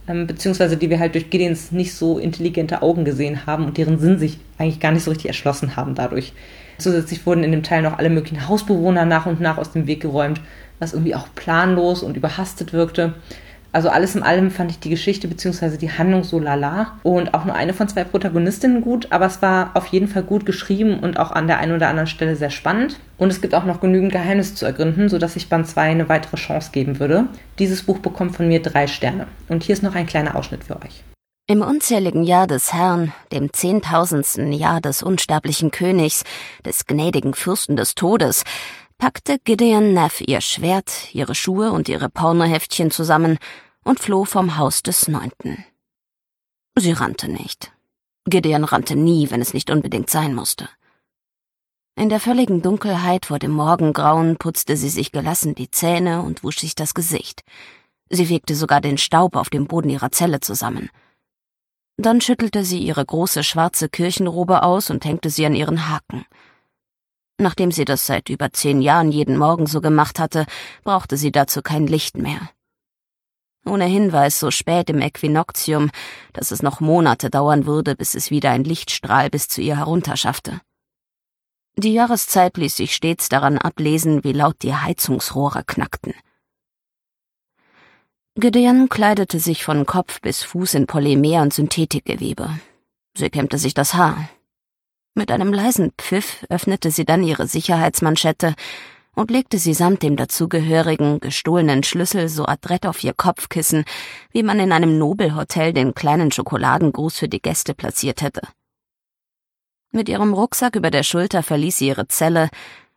ähm, 0.08 0.26
beziehungsweise 0.26 0.76
die 0.76 0.90
wir 0.90 0.98
halt 0.98 1.14
durch 1.14 1.30
Gideons 1.30 1.72
nicht 1.72 1.94
so 1.94 2.18
intelligente 2.18 2.82
Augen 2.82 3.04
gesehen 3.04 3.46
haben 3.46 3.64
und 3.64 3.76
deren 3.76 3.98
Sinn 3.98 4.18
sich 4.18 4.38
eigentlich 4.58 4.80
gar 4.80 4.92
nicht 4.92 5.04
so 5.04 5.10
richtig 5.10 5.28
erschlossen 5.28 5.76
haben 5.76 5.94
dadurch. 5.94 6.32
Zusätzlich 6.78 7.24
wurden 7.26 7.44
in 7.44 7.52
dem 7.52 7.62
Teil 7.62 7.82
noch 7.82 7.98
alle 7.98 8.10
möglichen 8.10 8.48
Hausbewohner 8.48 9.04
nach 9.04 9.26
und 9.26 9.40
nach 9.40 9.58
aus 9.58 9.72
dem 9.72 9.86
Weg 9.86 10.00
geräumt, 10.00 10.40
was 10.78 10.92
irgendwie 10.92 11.14
auch 11.14 11.28
planlos 11.34 12.02
und 12.02 12.16
überhastet 12.16 12.72
wirkte. 12.72 13.14
Also 13.76 13.90
alles 13.90 14.14
in 14.14 14.22
allem 14.22 14.50
fand 14.50 14.70
ich 14.70 14.78
die 14.78 14.88
Geschichte 14.88 15.28
bzw. 15.28 15.76
die 15.76 15.90
Handlung 15.90 16.24
so 16.24 16.38
lala 16.38 16.98
und 17.02 17.34
auch 17.34 17.44
nur 17.44 17.54
eine 17.54 17.74
von 17.74 17.86
zwei 17.88 18.04
Protagonistinnen 18.04 18.80
gut, 18.80 19.08
aber 19.10 19.26
es 19.26 19.42
war 19.42 19.72
auf 19.74 19.88
jeden 19.88 20.08
Fall 20.08 20.22
gut 20.22 20.46
geschrieben 20.46 20.98
und 21.00 21.18
auch 21.18 21.30
an 21.30 21.46
der 21.46 21.58
einen 21.58 21.74
oder 21.74 21.88
anderen 21.88 22.06
Stelle 22.06 22.36
sehr 22.36 22.48
spannend. 22.48 22.98
Und 23.18 23.30
es 23.30 23.42
gibt 23.42 23.54
auch 23.54 23.66
noch 23.66 23.82
genügend 23.82 24.12
Geheimnisse 24.12 24.54
zu 24.54 24.64
ergründen, 24.64 25.10
sodass 25.10 25.36
ich 25.36 25.50
Band 25.50 25.68
2 25.68 25.82
eine 25.82 26.08
weitere 26.08 26.38
Chance 26.38 26.70
geben 26.72 27.00
würde. 27.00 27.26
Dieses 27.58 27.82
Buch 27.82 27.98
bekommt 27.98 28.34
von 28.34 28.48
mir 28.48 28.62
drei 28.62 28.86
Sterne. 28.86 29.26
Und 29.48 29.62
hier 29.62 29.74
ist 29.74 29.82
noch 29.82 29.94
ein 29.94 30.06
kleiner 30.06 30.36
Ausschnitt 30.36 30.64
für 30.64 30.76
euch. 30.76 31.04
Im 31.46 31.60
unzähligen 31.60 32.24
Jahr 32.24 32.46
des 32.46 32.72
Herrn, 32.72 33.12
dem 33.30 33.52
zehntausendsten 33.52 34.54
Jahr 34.54 34.80
des 34.80 35.02
unsterblichen 35.02 35.70
Königs, 35.70 36.24
des 36.64 36.86
gnädigen 36.86 37.34
Fürsten 37.34 37.76
des 37.76 37.94
Todes, 37.94 38.42
packte 38.96 39.36
Gideon 39.44 39.92
Neff 39.92 40.22
ihr 40.22 40.40
Schwert, 40.40 41.12
ihre 41.12 41.34
Schuhe 41.34 41.72
und 41.72 41.90
ihre 41.90 42.08
Pornoheftchen 42.08 42.90
zusammen 42.90 43.36
und 43.86 44.00
floh 44.00 44.24
vom 44.24 44.56
Haus 44.58 44.82
des 44.82 45.06
Neunten. 45.06 45.64
Sie 46.76 46.92
rannte 46.92 47.28
nicht. 47.30 47.72
Gideon 48.24 48.64
rannte 48.64 48.96
nie, 48.96 49.30
wenn 49.30 49.40
es 49.40 49.54
nicht 49.54 49.70
unbedingt 49.70 50.10
sein 50.10 50.34
musste. 50.34 50.68
In 51.94 52.08
der 52.08 52.18
völligen 52.20 52.60
Dunkelheit 52.62 53.26
vor 53.26 53.38
dem 53.38 53.52
Morgengrauen 53.52 54.36
putzte 54.36 54.76
sie 54.76 54.88
sich 54.88 55.12
gelassen 55.12 55.54
die 55.54 55.70
Zähne 55.70 56.22
und 56.22 56.42
wusch 56.42 56.58
sich 56.58 56.74
das 56.74 56.94
Gesicht. 56.94 57.42
Sie 58.10 58.26
fegte 58.26 58.56
sogar 58.56 58.80
den 58.80 58.98
Staub 58.98 59.36
auf 59.36 59.50
dem 59.50 59.66
Boden 59.68 59.88
ihrer 59.88 60.10
Zelle 60.10 60.40
zusammen. 60.40 60.90
Dann 61.96 62.20
schüttelte 62.20 62.64
sie 62.64 62.80
ihre 62.80 63.06
große 63.06 63.44
schwarze 63.44 63.88
Kirchenrobe 63.88 64.64
aus 64.64 64.90
und 64.90 65.04
hängte 65.04 65.30
sie 65.30 65.46
an 65.46 65.54
ihren 65.54 65.88
Haken. 65.88 66.26
Nachdem 67.38 67.70
sie 67.70 67.84
das 67.84 68.04
seit 68.04 68.30
über 68.30 68.52
zehn 68.52 68.82
Jahren 68.82 69.12
jeden 69.12 69.36
Morgen 69.38 69.66
so 69.66 69.80
gemacht 69.80 70.18
hatte, 70.18 70.44
brauchte 70.82 71.16
sie 71.16 71.30
dazu 71.30 71.62
kein 71.62 71.86
Licht 71.86 72.16
mehr. 72.16 72.50
Ohnehin 73.66 74.12
war 74.12 74.26
es 74.26 74.38
so 74.38 74.50
spät 74.50 74.90
im 74.90 75.00
Äquinoktium, 75.00 75.90
dass 76.32 76.52
es 76.52 76.62
noch 76.62 76.80
Monate 76.80 77.30
dauern 77.30 77.66
würde, 77.66 77.96
bis 77.96 78.14
es 78.14 78.30
wieder 78.30 78.50
ein 78.50 78.64
Lichtstrahl 78.64 79.28
bis 79.28 79.48
zu 79.48 79.60
ihr 79.60 79.76
herunterschaffte. 79.76 80.60
Die 81.76 81.92
Jahreszeit 81.92 82.56
ließ 82.56 82.76
sich 82.76 82.94
stets 82.94 83.28
daran 83.28 83.58
ablesen, 83.58 84.24
wie 84.24 84.32
laut 84.32 84.62
die 84.62 84.74
Heizungsrohre 84.74 85.64
knackten. 85.64 86.14
Gideon 88.36 88.88
kleidete 88.88 89.40
sich 89.40 89.64
von 89.64 89.84
Kopf 89.84 90.20
bis 90.20 90.42
Fuß 90.42 90.74
in 90.74 90.86
Polymer 90.86 91.42
und 91.42 91.52
Synthetikgewebe. 91.52 92.58
Sie 93.16 93.30
kämmte 93.30 93.58
sich 93.58 93.74
das 93.74 93.94
Haar. 93.94 94.28
Mit 95.14 95.30
einem 95.30 95.52
leisen 95.52 95.92
Pfiff 95.96 96.44
öffnete 96.50 96.90
sie 96.90 97.06
dann 97.06 97.22
ihre 97.22 97.46
Sicherheitsmanschette 97.46 98.54
und 99.16 99.30
legte 99.30 99.58
sie 99.58 99.74
samt 99.74 100.02
dem 100.02 100.14
dazugehörigen, 100.14 101.18
gestohlenen 101.20 101.82
Schlüssel 101.82 102.28
so 102.28 102.46
adrett 102.46 102.86
auf 102.86 103.02
ihr 103.02 103.14
Kopfkissen, 103.14 103.84
wie 104.30 104.42
man 104.42 104.60
in 104.60 104.70
einem 104.70 104.98
Nobelhotel 104.98 105.72
den 105.72 105.94
kleinen 105.94 106.30
Schokoladengruß 106.30 107.18
für 107.18 107.28
die 107.28 107.40
Gäste 107.40 107.74
platziert 107.74 108.22
hätte. 108.22 108.42
Mit 109.90 110.08
ihrem 110.10 110.34
Rucksack 110.34 110.76
über 110.76 110.90
der 110.90 111.02
Schulter 111.02 111.42
verließ 111.42 111.78
sie 111.78 111.88
ihre 111.88 112.06
Zelle 112.08 112.50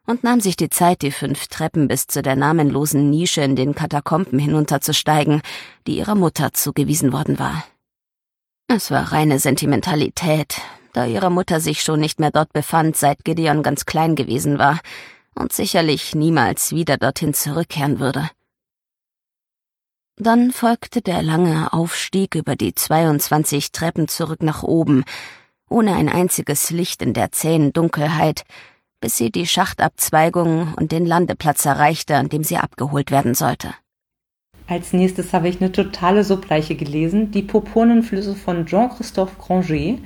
und 0.06 0.24
nahm 0.24 0.42
sich 0.42 0.58
die 0.58 0.70
Zeit, 0.70 1.02
die 1.04 1.12
fünf 1.12 1.48
Treppen 1.48 1.88
bis 1.88 2.08
zu 2.08 2.22
der 2.22 2.36
namenlosen 2.36 3.10
Nische 3.10 3.42
in 3.42 3.56
den 3.56 3.74
Katakomben 3.74 4.40
hinunterzusteigen, 4.40 5.42
die 5.88 5.98
ihrer 5.98 6.16
Mutter 6.16 6.52
zugewiesen 6.52 7.14
worden 7.14 7.40
war. 7.40 7.64
Es 8.68 8.92
war 8.92 9.14
reine 9.14 9.40
Sentimentalität, 9.40 10.58
da 10.94 11.06
ihre 11.06 11.32
Mutter 11.32 11.62
sich 11.62 11.82
schon 11.82 12.02
nicht 12.02 12.20
mehr 12.20 12.32
dort 12.32 12.52
befand, 12.52 12.98
seit 12.98 13.24
Gideon 13.24 13.64
ganz 13.64 13.86
klein 13.86 14.16
gewesen 14.16 14.60
war, 14.60 14.80
und 15.40 15.54
sicherlich 15.54 16.14
niemals 16.14 16.72
wieder 16.72 16.98
dorthin 16.98 17.34
zurückkehren 17.34 18.00
würde. 18.00 18.30
Dann 20.18 20.52
folgte 20.52 21.02
der 21.02 21.24
lange 21.24 21.72
Aufstieg 21.72 22.36
über 22.36 22.58
die 22.58 22.76
22 22.76 23.72
Treppen 23.72 24.10
zurück 24.10 24.44
nach 24.44 24.64
oben, 24.64 25.06
ohne 25.70 25.96
ein 25.96 26.10
einziges 26.10 26.72
Licht 26.72 27.02
in 27.02 27.14
der 27.14 27.32
zähen 27.32 27.72
Dunkelheit, 27.72 28.44
bis 29.00 29.16
sie 29.16 29.32
die 29.32 29.48
Schachtabzweigung 29.48 30.74
und 30.74 30.92
den 30.92 31.06
Landeplatz 31.06 31.66
erreichte, 31.66 32.18
an 32.18 32.28
dem 32.28 32.44
sie 32.44 32.58
abgeholt 32.58 33.12
werden 33.12 33.34
sollte. 33.34 33.74
Als 34.68 34.94
nächstes 34.94 35.32
habe 35.32 35.48
ich 35.48 35.62
eine 35.62 35.72
totale 35.72 36.24
Subleiche 36.24 36.76
gelesen, 36.76 37.32
die 37.32 37.42
Purpurnenflüsse 37.42 38.36
von 38.36 38.66
Jean-Christophe 38.66 39.36
Granger 39.40 40.00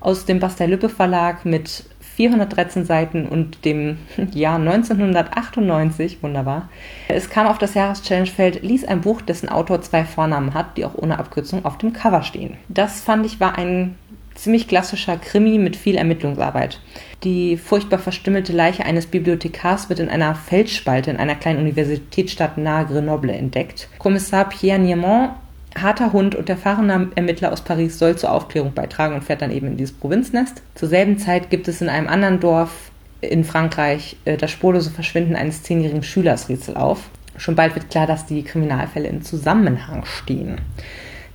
aus 0.00 0.24
dem 0.24 0.40
Bastei-Lübbe 0.40 0.88
Verlag 0.88 1.44
mit 1.44 1.84
413 2.20 2.84
Seiten 2.84 3.26
und 3.26 3.64
dem 3.64 3.96
Jahr 4.34 4.56
1998, 4.56 6.22
wunderbar. 6.22 6.68
Es 7.08 7.30
kam 7.30 7.46
auf 7.46 7.56
das 7.56 7.72
Jahreschallenge-Feld, 7.72 8.62
ließ 8.62 8.84
ein 8.84 9.00
Buch, 9.00 9.22
dessen 9.22 9.48
Autor 9.48 9.80
zwei 9.80 10.04
Vornamen 10.04 10.52
hat, 10.52 10.76
die 10.76 10.84
auch 10.84 10.94
ohne 10.94 11.18
Abkürzung 11.18 11.64
auf 11.64 11.78
dem 11.78 11.94
Cover 11.94 12.22
stehen. 12.22 12.58
Das 12.68 13.00
fand 13.00 13.24
ich 13.24 13.40
war 13.40 13.56
ein 13.56 13.94
ziemlich 14.34 14.68
klassischer 14.68 15.16
Krimi 15.16 15.56
mit 15.58 15.76
viel 15.76 15.96
Ermittlungsarbeit. 15.96 16.80
Die 17.24 17.56
furchtbar 17.56 17.98
verstümmelte 17.98 18.52
Leiche 18.52 18.84
eines 18.84 19.06
Bibliothekars 19.06 19.88
wird 19.88 20.00
in 20.00 20.10
einer 20.10 20.34
Felsspalte 20.34 21.10
in 21.10 21.16
einer 21.16 21.34
kleinen 21.34 21.60
Universitätsstadt 21.60 22.58
nahe 22.58 22.84
Grenoble 22.84 23.32
entdeckt. 23.32 23.88
Kommissar 23.98 24.46
Pierre 24.48 24.78
Niemont 24.78 25.30
harter 25.76 26.12
Hund 26.12 26.34
und 26.34 26.48
erfahrener 26.48 27.08
Ermittler 27.14 27.52
aus 27.52 27.62
Paris 27.62 27.98
soll 27.98 28.16
zur 28.16 28.32
Aufklärung 28.32 28.72
beitragen 28.74 29.14
und 29.14 29.24
fährt 29.24 29.42
dann 29.42 29.52
eben 29.52 29.68
in 29.68 29.76
dieses 29.76 29.94
Provinznest. 29.94 30.62
Zur 30.74 30.88
selben 30.88 31.18
Zeit 31.18 31.50
gibt 31.50 31.68
es 31.68 31.80
in 31.80 31.88
einem 31.88 32.08
anderen 32.08 32.40
Dorf 32.40 32.90
in 33.20 33.44
Frankreich 33.44 34.16
äh, 34.24 34.36
das 34.36 34.50
spurlose 34.50 34.90
Verschwinden 34.90 35.36
eines 35.36 35.62
zehnjährigen 35.62 36.02
Schülers 36.02 36.48
Rätsel 36.48 36.76
auf. 36.76 37.10
Schon 37.36 37.54
bald 37.54 37.74
wird 37.74 37.90
klar, 37.90 38.06
dass 38.06 38.26
die 38.26 38.42
Kriminalfälle 38.42 39.08
in 39.08 39.22
Zusammenhang 39.22 40.04
stehen. 40.04 40.60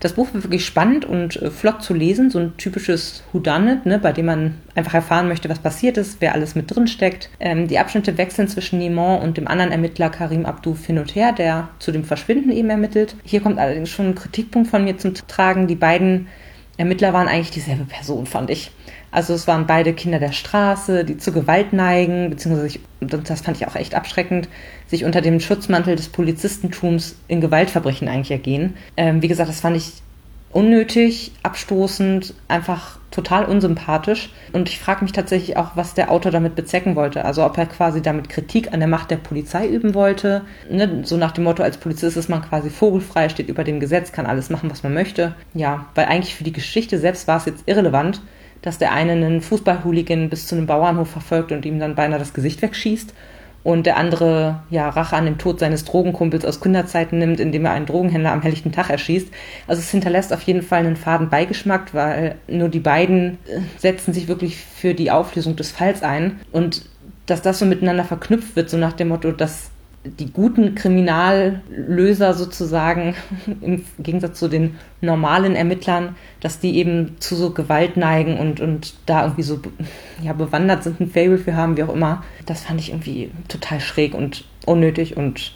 Das 0.06 0.14
Buch 0.14 0.32
wird 0.36 0.44
wirklich 0.44 0.64
spannend 0.64 1.04
und 1.04 1.42
äh, 1.42 1.50
flott 1.50 1.82
zu 1.82 1.96
lesen, 1.96 2.30
so 2.30 2.38
ein 2.38 2.56
typisches 2.58 3.24
Whodunit, 3.34 3.88
ne, 3.88 3.98
bei 3.98 4.12
dem 4.12 4.28
man 4.28 4.54
einfach 4.76 4.94
erfahren 4.94 5.28
möchte, 5.28 5.50
was 5.50 5.58
passiert 5.58 5.98
ist, 5.98 6.18
wer 6.20 6.36
alles 6.36 6.54
mit 6.54 6.70
drin 6.70 6.86
steckt. 6.86 7.32
Ähm, 7.40 7.68
die 7.68 7.80
Abschnitte 7.80 8.16
wechseln 8.16 8.48
zwischen 8.48 8.78
Nimon 8.78 9.20
und 9.24 9.38
dem 9.38 9.48
anderen 9.48 9.72
Ermittler 9.72 10.12
Karim 10.12 10.46
Abdou 10.46 10.76
hin 10.78 11.00
und 11.00 11.16
her, 11.16 11.32
der 11.32 11.70
zu 11.80 11.92
dem 11.92 12.04
Verschwinden 12.04 12.52
eben 12.52 12.70
ermittelt. 12.70 13.16
Hier 13.24 13.42
kommt 13.42 13.58
allerdings 13.58 13.90
schon 13.90 14.10
ein 14.10 14.14
Kritikpunkt 14.14 14.70
von 14.70 14.84
mir 14.84 14.96
zum 15.00 15.16
Tragen. 15.16 15.66
Die 15.66 15.74
beiden 15.74 16.28
Ermittler 16.78 17.12
waren 17.12 17.28
eigentlich 17.28 17.50
dieselbe 17.50 17.86
Person, 17.86 18.28
fand 18.28 18.52
ich. 18.52 18.70
Also 19.16 19.34
es 19.34 19.48
waren 19.48 19.66
beide 19.66 19.94
Kinder 19.94 20.20
der 20.20 20.34
Straße, 20.34 21.06
die 21.06 21.18
zu 21.18 21.32
Gewalt 21.32 21.72
neigen, 21.72 22.30
beziehungsweise 22.30 22.68
sich, 22.68 22.82
das 23.00 23.40
fand 23.40 23.56
ich 23.56 23.66
auch 23.66 23.78
echt 23.78 23.96
abschreckend, 23.96 24.50
sich 24.88 25.06
unter 25.06 25.22
dem 25.22 25.40
Schutzmantel 25.40 25.96
des 25.96 26.10
Polizistentums 26.10 27.16
in 27.30 27.40
Gewaltverbrechen 27.40 28.10
eigentlich 28.10 28.32
ergehen. 28.32 28.76
Ähm, 28.98 29.22
wie 29.22 29.30
gesagt, 29.30 29.48
das 29.48 29.62
fand 29.62 29.78
ich 29.78 29.94
unnötig, 30.52 31.32
abstoßend, 31.44 32.34
einfach 32.50 32.98
total 33.10 33.46
unsympathisch. 33.46 34.34
Und 34.52 34.68
ich 34.68 34.80
frage 34.80 35.06
mich 35.06 35.14
tatsächlich 35.14 35.56
auch, 35.56 35.72
was 35.76 35.94
der 35.94 36.12
Autor 36.12 36.34
damit 36.34 36.56
bezwecken 36.56 36.98
wollte. 36.98 37.24
Also 37.24 37.46
ob 37.46 37.58
er 37.58 37.68
quasi 37.68 38.02
damit 38.02 38.28
Kritik 38.28 38.74
an 38.74 38.82
der 38.82 38.90
Macht 38.90 39.12
der 39.12 39.18
Polizei 39.18 39.66
üben 39.66 39.94
wollte. 39.94 40.42
Ne? 40.70 41.04
So 41.04 41.16
nach 41.16 41.32
dem 41.32 41.46
Motto, 41.46 41.64
als 41.64 41.78
Polizist 41.78 42.18
ist 42.18 42.30
man 42.30 42.42
quasi 42.42 42.70
vogelfrei, 42.70 43.30
steht 43.30 43.48
über 43.48 43.64
dem 43.64 43.80
Gesetz, 43.80 44.12
kann 44.12 44.26
alles 44.26 44.50
machen, 44.50 44.70
was 44.70 44.84
man 44.84 44.94
möchte. 44.94 45.36
Ja, 45.54 45.86
weil 45.96 46.08
eigentlich 46.08 46.36
für 46.36 46.44
die 46.44 46.52
Geschichte 46.52 47.00
selbst 47.00 47.30
war 47.30 47.38
es 47.38 47.46
jetzt 47.46 47.64
irrelevant 47.66 48.20
dass 48.66 48.78
der 48.80 48.92
eine 48.92 49.14
einen 49.14 49.42
Fußballhooligan 49.42 50.30
bis 50.30 50.48
zu 50.48 50.56
einem 50.56 50.66
Bauernhof 50.66 51.10
verfolgt 51.10 51.52
und 51.52 51.66
ihm 51.66 51.80
dann 51.80 51.96
beinahe 51.96 52.20
das 52.20 52.34
Gesicht 52.34 52.62
wegschießt 52.62 53.14
und 53.64 53.86
der 53.86 53.98
andere 53.98 54.60
ja 54.70 54.90
Rache 54.90 55.16
an 55.16 55.26
dem 55.26 55.38
Tod 55.38 55.60
seines 55.60 55.86
Drogenkumpels 55.86 56.46
aus 56.46 56.62
Kinderzeiten 56.62 57.20
nimmt, 57.20 57.40
indem 57.40 57.66
er 57.66 57.72
einen 57.72 57.86
Drogenhändler 57.86 58.32
am 58.32 58.42
helllichten 58.42 58.72
Tag 58.72 58.90
erschießt. 58.90 59.28
Also 59.68 59.80
es 59.80 59.90
hinterlässt 59.90 60.34
auf 60.34 60.42
jeden 60.44 60.62
Fall 60.62 60.80
einen 60.80 60.96
faden 60.96 61.30
Beigeschmack, 61.30 61.94
weil 61.94 62.36
nur 62.48 62.70
die 62.70 62.80
beiden 62.80 63.38
äh, 63.48 63.62
setzen 63.78 64.14
sich 64.14 64.28
wirklich 64.28 64.58
für 64.58 64.94
die 64.94 65.10
Auflösung 65.10 65.56
des 65.56 65.72
Falls 65.72 66.04
ein 66.04 66.40
und 66.52 66.86
dass 67.26 67.42
das 67.42 67.58
so 67.58 67.66
miteinander 67.66 68.04
verknüpft 68.04 68.56
wird, 68.56 68.70
so 68.70 68.78
nach 68.78 68.94
dem 68.94 69.08
Motto, 69.08 69.32
dass 69.32 69.72
die 70.06 70.32
guten 70.32 70.76
Kriminallöser 70.76 72.34
sozusagen, 72.34 73.16
im 73.62 73.84
Gegensatz 74.00 74.40
zu 74.40 74.48
den 74.48 74.76
normalen 75.02 75.56
Ermittlern, 75.56 76.16
dass 76.40 76.60
die 76.60 76.78
eben 76.78 77.16
zu 77.20 77.36
so 77.36 77.52
Gewalt 77.52 77.98
neigen 77.98 78.38
und, 78.38 78.62
und 78.62 78.96
da 79.06 79.24
irgendwie 79.24 79.44
so 79.44 79.60
ja, 80.22 80.34
bewandert 80.34 80.84
sind, 80.84 81.00
ein 81.00 81.10
Fable 81.10 81.38
für 81.38 81.56
haben, 81.56 81.78
wie 81.78 81.84
auch 81.84 81.94
immer. 81.94 82.24
Das 82.46 82.64
fand 82.64 82.80
ich 82.80 82.90
irgendwie 82.90 83.32
total 83.48 83.80
schräg 83.80 84.14
und 84.14 84.46
unnötig 84.66 85.18
und 85.18 85.54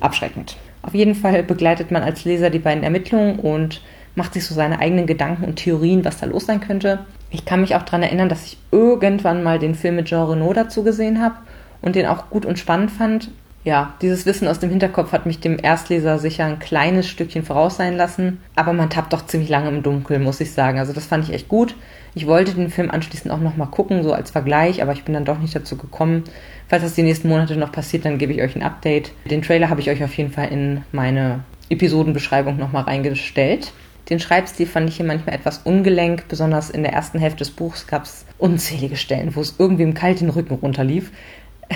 abschreckend. 0.00 0.56
Auf 0.82 0.94
jeden 0.94 1.14
Fall 1.14 1.42
begleitet 1.44 1.90
man 1.90 2.02
als 2.02 2.24
Leser 2.24 2.50
die 2.50 2.58
beiden 2.58 2.82
Ermittlungen 2.82 3.38
und 3.38 3.82
macht 4.14 4.34
sich 4.34 4.44
so 4.44 4.54
seine 4.54 4.80
eigenen 4.80 5.06
Gedanken 5.06 5.44
und 5.44 5.56
Theorien, 5.56 6.04
was 6.04 6.18
da 6.18 6.26
los 6.26 6.46
sein 6.46 6.60
könnte. 6.60 7.06
Ich 7.30 7.44
kann 7.44 7.60
mich 7.60 7.76
auch 7.76 7.82
daran 7.82 8.02
erinnern, 8.02 8.28
dass 8.28 8.44
ich 8.44 8.58
irgendwann 8.72 9.42
mal 9.42 9.58
den 9.58 9.74
Film 9.74 9.96
mit 9.96 10.06
Jean 10.06 10.28
Renault 10.28 10.56
dazu 10.56 10.82
gesehen 10.82 11.22
habe 11.22 11.36
und 11.80 11.96
den 11.96 12.06
auch 12.06 12.28
gut 12.28 12.44
und 12.44 12.58
spannend 12.58 12.90
fand 12.90 13.30
ja, 13.64 13.94
dieses 14.02 14.26
Wissen 14.26 14.48
aus 14.48 14.58
dem 14.58 14.70
Hinterkopf 14.70 15.12
hat 15.12 15.24
mich 15.24 15.38
dem 15.38 15.56
Erstleser 15.62 16.18
sicher 16.18 16.44
ein 16.44 16.58
kleines 16.58 17.08
Stückchen 17.08 17.44
voraus 17.44 17.76
sein 17.76 17.96
lassen. 17.96 18.40
Aber 18.56 18.72
man 18.72 18.90
tappt 18.90 19.12
doch 19.12 19.26
ziemlich 19.26 19.50
lange 19.50 19.68
im 19.68 19.84
Dunkeln, 19.84 20.22
muss 20.22 20.40
ich 20.40 20.50
sagen. 20.50 20.80
Also 20.80 20.92
das 20.92 21.06
fand 21.06 21.28
ich 21.28 21.34
echt 21.34 21.48
gut. 21.48 21.76
Ich 22.14 22.26
wollte 22.26 22.54
den 22.54 22.70
Film 22.70 22.90
anschließend 22.90 23.32
auch 23.32 23.38
nochmal 23.40 23.68
gucken, 23.68 24.02
so 24.02 24.12
als 24.12 24.32
Vergleich, 24.32 24.82
aber 24.82 24.92
ich 24.92 25.04
bin 25.04 25.14
dann 25.14 25.24
doch 25.24 25.38
nicht 25.38 25.54
dazu 25.54 25.76
gekommen. 25.76 26.24
Falls 26.68 26.82
das 26.82 26.94
die 26.94 27.02
nächsten 27.02 27.28
Monate 27.28 27.56
noch 27.56 27.70
passiert, 27.70 28.04
dann 28.04 28.18
gebe 28.18 28.32
ich 28.32 28.42
euch 28.42 28.56
ein 28.56 28.62
Update. 28.62 29.12
Den 29.30 29.42
Trailer 29.42 29.70
habe 29.70 29.80
ich 29.80 29.90
euch 29.90 30.02
auf 30.02 30.14
jeden 30.14 30.32
Fall 30.32 30.48
in 30.48 30.82
meine 30.90 31.44
Episodenbeschreibung 31.70 32.56
nochmal 32.56 32.84
reingestellt. 32.84 33.72
Den 34.10 34.18
Schreibstil 34.18 34.66
fand 34.66 34.88
ich 34.88 34.96
hier 34.96 35.06
manchmal 35.06 35.36
etwas 35.36 35.58
ungelenk, 35.58 36.24
besonders 36.28 36.70
in 36.70 36.82
der 36.82 36.92
ersten 36.92 37.20
Hälfte 37.20 37.38
des 37.38 37.50
Buchs 37.50 37.86
gab 37.86 38.02
es 38.02 38.26
unzählige 38.36 38.96
Stellen, 38.96 39.36
wo 39.36 39.40
es 39.40 39.54
irgendwie 39.58 39.84
im 39.84 39.94
Kalt 39.94 40.20
den 40.20 40.30
Rücken 40.30 40.54
runterlief. 40.54 41.12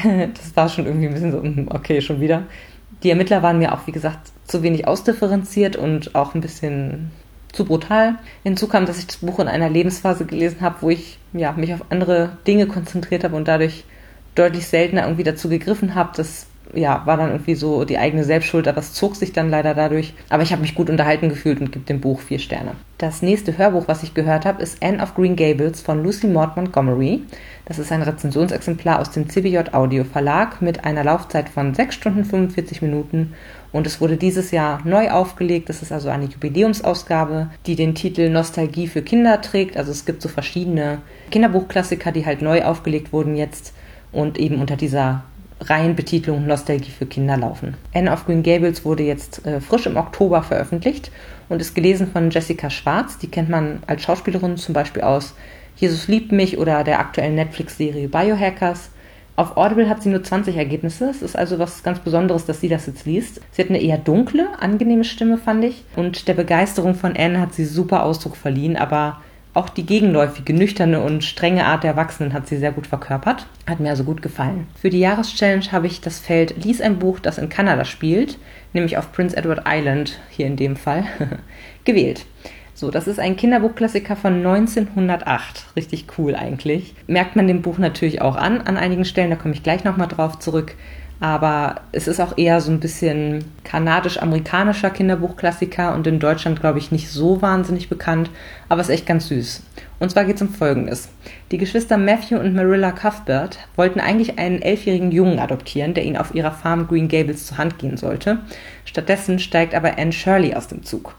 das 0.35 0.57
war 0.57 0.69
schon 0.69 0.87
irgendwie 0.87 1.07
ein 1.07 1.15
bisschen 1.15 1.33
so, 1.33 1.43
hm, 1.43 1.69
okay, 1.71 2.01
schon 2.01 2.21
wieder. 2.21 2.45
Die 3.03 3.11
Ermittler 3.11 3.43
waren 3.43 3.59
mir 3.59 3.75
auch, 3.75 3.87
wie 3.87 3.93
gesagt, 3.93 4.33
zu 4.45 4.63
wenig 4.63 4.87
ausdifferenziert 4.87 5.77
und 5.77 6.15
auch 6.15 6.35
ein 6.35 6.41
bisschen 6.41 7.11
zu 7.53 7.65
brutal. 7.65 8.17
Hinzu 8.43 8.69
kam, 8.69 8.87
dass 8.87 8.99
ich 8.99 9.07
das 9.07 9.19
Buch 9.19 9.39
in 9.39 9.49
einer 9.49 9.71
Lebensphase 9.71 10.25
gelesen 10.25 10.61
habe, 10.61 10.77
wo 10.81 10.91
ich 10.91 11.19
ja, 11.33 11.53
mich 11.53 11.73
auf 11.75 11.85
andere 11.91 12.37
Dinge 12.47 12.67
konzentriert 12.67 13.25
habe 13.25 13.37
und 13.37 13.49
dadurch 13.49 13.85
deutlich 14.35 14.67
seltener 14.67 15.05
irgendwie 15.05 15.25
dazu 15.25 15.49
gegriffen 15.49 15.95
habe, 15.95 16.13
das 16.17 16.47
ja, 16.75 17.03
war 17.05 17.17
dann 17.17 17.31
irgendwie 17.31 17.55
so 17.55 17.85
die 17.85 17.99
eigene 17.99 18.25
Selbstschuld, 18.25 18.69
aber 18.69 18.79
es 18.79 18.93
zog 18.93 19.17
sich 19.17 19.33
dann 19.33 19.51
leider 19.51 19.75
dadurch. 19.75 20.15
Aber 20.29 20.43
ich 20.43 20.53
habe 20.53 20.63
mich 20.63 20.75
gut 20.75 20.91
unterhalten 20.91 21.29
gefühlt 21.29 21.61
und 21.61 21.73
gebe 21.73 21.85
dem 21.85 22.01
Buch 22.01 22.21
vier 22.21 22.39
Sterne. 22.39 22.73
Das 22.99 23.23
nächste 23.23 23.57
Hörbuch, 23.57 23.89
was 23.89 24.03
ich 24.03 24.15
gehört 24.15 24.45
habe, 24.45 24.63
ist 24.63 24.83
Anne 24.83 25.03
of 25.03 25.15
Green 25.15 25.37
Gables 25.37 25.81
von 25.81 26.03
Lucy 26.03 26.27
Maud 26.27 26.57
Montgomery. 26.57 27.23
Das 27.67 27.79
ist 27.79 27.93
ein 27.93 28.03
Rezensionsexemplar 28.03 29.01
aus 29.01 29.11
dem 29.11 29.29
CBJ 29.29 29.73
Audio 29.73 30.05
Verlag 30.05 30.63
mit 30.63 30.85
einer 30.85 31.05
Laufzeit 31.05 31.49
von 31.49 31.75
6 31.75 31.95
Stunden 31.95 32.25
45 32.25 32.81
Minuten 32.81 33.35
und 33.73 33.87
es 33.87 34.01
wurde 34.01 34.17
dieses 34.17 34.53
Jahr 34.53 34.81
neu 34.85 35.11
aufgelegt. 35.11 35.69
Das 35.69 35.83
ist 35.83 35.93
also 35.93 36.09
eine 36.09 36.27
Jubiläumsausgabe, 36.27 37.51
die 37.67 37.77
den 37.77 37.95
Titel 37.95 38.31
Nostalgie 38.31 38.87
für 38.87 39.03
Kinder 39.03 39.41
trägt. 39.41 39.77
Also 39.77 39.91
es 39.91 40.07
gibt 40.07 40.23
so 40.23 40.29
verschiedene 40.29 40.99
Kinderbuchklassiker, 41.31 42.13
die 42.13 42.25
halt 42.25 42.41
neu 42.41 42.65
aufgelegt 42.65 43.13
wurden 43.13 43.37
jetzt 43.37 43.75
und 44.13 44.39
eben 44.39 44.61
unter 44.61 44.77
dieser 44.77 45.25
Reihenbetitlung 45.61 46.47
Nostalgie 46.47 46.91
für 46.91 47.07
Kinder 47.07 47.37
laufen. 47.37 47.75
Anne 47.95 48.13
of 48.13 48.27
Green 48.27 48.43
Gables 48.43 48.85
wurde 48.85 49.03
jetzt 49.03 49.45
äh, 49.47 49.61
frisch 49.61 49.87
im 49.87 49.97
Oktober 49.97 50.43
veröffentlicht 50.43 51.11
und 51.49 51.61
ist 51.61 51.75
gelesen 51.75 52.09
von 52.13 52.31
Jessica 52.31 52.71
Schwarz. 52.71 53.19
Die 53.19 53.29
kennt 53.29 53.49
man 53.49 53.83
als 53.87 54.03
Schauspielerin 54.03 54.57
zum 54.57 54.75
Beispiel 54.75 55.03
aus 55.03 55.35
Jesus 55.77 56.09
liebt 56.09 56.33
mich 56.33 56.59
oder 56.59 56.85
der 56.85 56.99
aktuellen 56.99 57.35
Netflix-Serie 57.35 58.09
Biohackers. 58.09 58.91
Auf 59.37 59.59
Audible 59.59 59.91
hat 59.91 60.03
sie 60.03 60.09
nur 60.09 60.25
20 60.25 60.57
Ergebnisse. 60.57 61.11
Es 61.11 61.21
ist 61.21 61.37
also 61.37 61.59
was 61.59 61.83
ganz 61.83 61.99
Besonderes, 61.99 62.47
dass 62.47 62.63
sie 62.63 62.71
das 62.71 62.87
jetzt 62.87 63.05
liest. 63.05 63.43
Sie 63.51 63.63
hat 63.63 63.69
eine 63.69 63.83
eher 63.83 63.99
dunkle, 63.99 64.49
angenehme 64.59 65.05
Stimme, 65.05 65.37
fand 65.37 65.65
ich. 65.65 65.85
Und 65.95 66.27
der 66.27 66.35
Begeisterung 66.35 66.95
von 66.95 67.15
Anne 67.15 67.41
hat 67.41 67.53
sie 67.53 67.67
super 67.67 68.05
Ausdruck 68.05 68.37
verliehen, 68.37 68.77
aber 68.77 69.21
auch 69.57 69.69
die 69.71 69.87
gegenläufige, 69.87 70.53
nüchterne 70.53 71.01
und 71.01 71.25
strenge 71.25 71.65
Art 71.65 71.83
der 71.83 71.93
Erwachsenen 71.93 72.33
hat 72.33 72.47
sie 72.47 72.59
sehr 72.59 72.73
gut 72.73 72.87
verkörpert. 72.87 73.47
Hat 73.67 73.81
mir 73.81 73.91
also 73.91 74.05
gut 74.05 74.21
gefallen. 74.21 74.67
Für 74.79 74.91
die 74.91 75.01
Jahreschallenge 75.01 75.73
habe 75.73 75.87
ich 75.87 76.01
das 76.01 76.21
Feld 76.21 76.63
Lies 76.63 76.81
ein 76.81 76.99
Buch, 76.99 77.21
das 77.21 77.39
in 77.39 77.49
Kanada 77.49 77.85
spielt, 77.85 78.39
nämlich 78.75 78.99
auf 78.99 79.13
Prince 79.13 79.37
Edward 79.37 79.63
Island, 79.67 80.21
hier 80.29 80.47
in 80.47 80.57
dem 80.57 80.77
Fall, 80.77 81.05
gewählt. 81.85 82.27
So, 82.75 82.91
das 82.91 83.09
ist 83.09 83.19
ein 83.19 83.37
Kinderbuchklassiker 83.37 84.17
von 84.17 84.35
1908. 84.35 85.65
Richtig 85.77 86.05
cool 86.19 86.35
eigentlich. 86.35 86.95
Merkt 87.07 87.35
man 87.35 87.49
dem 87.49 87.63
Buch 87.63 87.79
natürlich 87.79 88.21
auch 88.21 88.37
an, 88.37 88.61
an 88.61 88.77
einigen 88.77 89.07
Stellen, 89.07 89.31
da 89.31 89.37
komme 89.37 89.55
ich 89.55 89.63
gleich 89.63 89.85
nochmal 89.85 90.09
drauf 90.09 90.39
zurück 90.39 90.75
aber 91.19 91.77
es 91.93 92.09
ist 92.09 92.21
auch 92.21 92.37
eher 92.37 92.61
so 92.61 92.71
ein 92.71 92.81
bisschen 92.81 93.45
kanadisch-amerikanischer 93.65 94.91
Kinderbuchklassiker 94.91 95.95
und 95.95 96.07
in 96.07 96.19
Deutschland, 96.19 96.61
glaube 96.61 96.79
ich, 96.79 96.93
nicht 96.93 97.11
so 97.11 97.41
wahnsinnig 97.41 97.89
bekannt, 97.89 98.31
aber 98.69 98.83
ist 98.83 98.91
echt 98.91 99.07
ganz 99.07 99.29
süß. 99.29 99.63
Und 99.99 100.11
zwar 100.11 100.27
geht 100.27 100.37
es 100.37 100.43
um 100.43 100.51
Folgendes. 100.51 101.09
Die 101.51 101.59
Geschwister 101.59 101.97
Matthew 101.97 102.37
und 102.37 102.55
Marilla 102.55 102.93
Cuthbert 102.93 103.59
wollten 103.77 103.99
eigentlich 103.99 104.39
einen 104.39 104.61
elfjährigen 104.61 105.11
Jungen 105.11 105.39
adoptieren, 105.39 105.95
der 105.95 106.05
ihnen 106.05 106.19
auf 106.19 106.35
ihrer 106.35 106.53
Farm 106.53 106.87
Green 106.87 107.09
Gables 107.09 107.47
zur 107.47 107.57
Hand 107.57 107.79
gehen 107.79 107.97
sollte. 107.97 108.39
Stattdessen 108.85 109.39
steigt 109.39 109.75
aber 109.75 109.99
Anne 109.99 110.13
Shirley 110.13 110.55
aus 110.55 110.69
dem 110.69 110.83
Zug. 110.83 111.15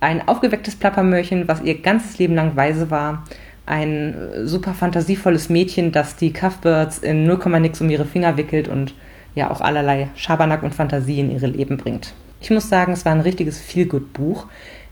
Ein 0.00 0.26
aufgewecktes 0.28 0.76
Plappermörchen, 0.76 1.48
was 1.48 1.62
ihr 1.62 1.80
ganzes 1.80 2.18
Leben 2.18 2.34
lang 2.34 2.56
weise 2.56 2.90
war, 2.90 3.24
ein 3.64 4.16
super 4.44 4.74
fantasievolles 4.74 5.48
Mädchen, 5.48 5.92
das 5.92 6.16
die 6.16 6.32
Cuthberts 6.32 6.98
in 6.98 7.24
0, 7.24 7.60
nix 7.60 7.80
um 7.80 7.88
ihre 7.88 8.04
Finger 8.04 8.36
wickelt 8.36 8.68
und 8.68 8.94
ja 9.34 9.50
auch 9.50 9.60
allerlei 9.60 10.08
Schabernack 10.16 10.62
und 10.62 10.74
Fantasie 10.74 11.20
in 11.20 11.30
ihre 11.30 11.46
Leben 11.46 11.76
bringt. 11.76 12.14
Ich 12.40 12.50
muss 12.50 12.68
sagen, 12.68 12.92
es 12.92 13.04
war 13.04 13.12
ein 13.12 13.20
richtiges 13.20 13.60
Feelgood-Buch. 13.60 14.46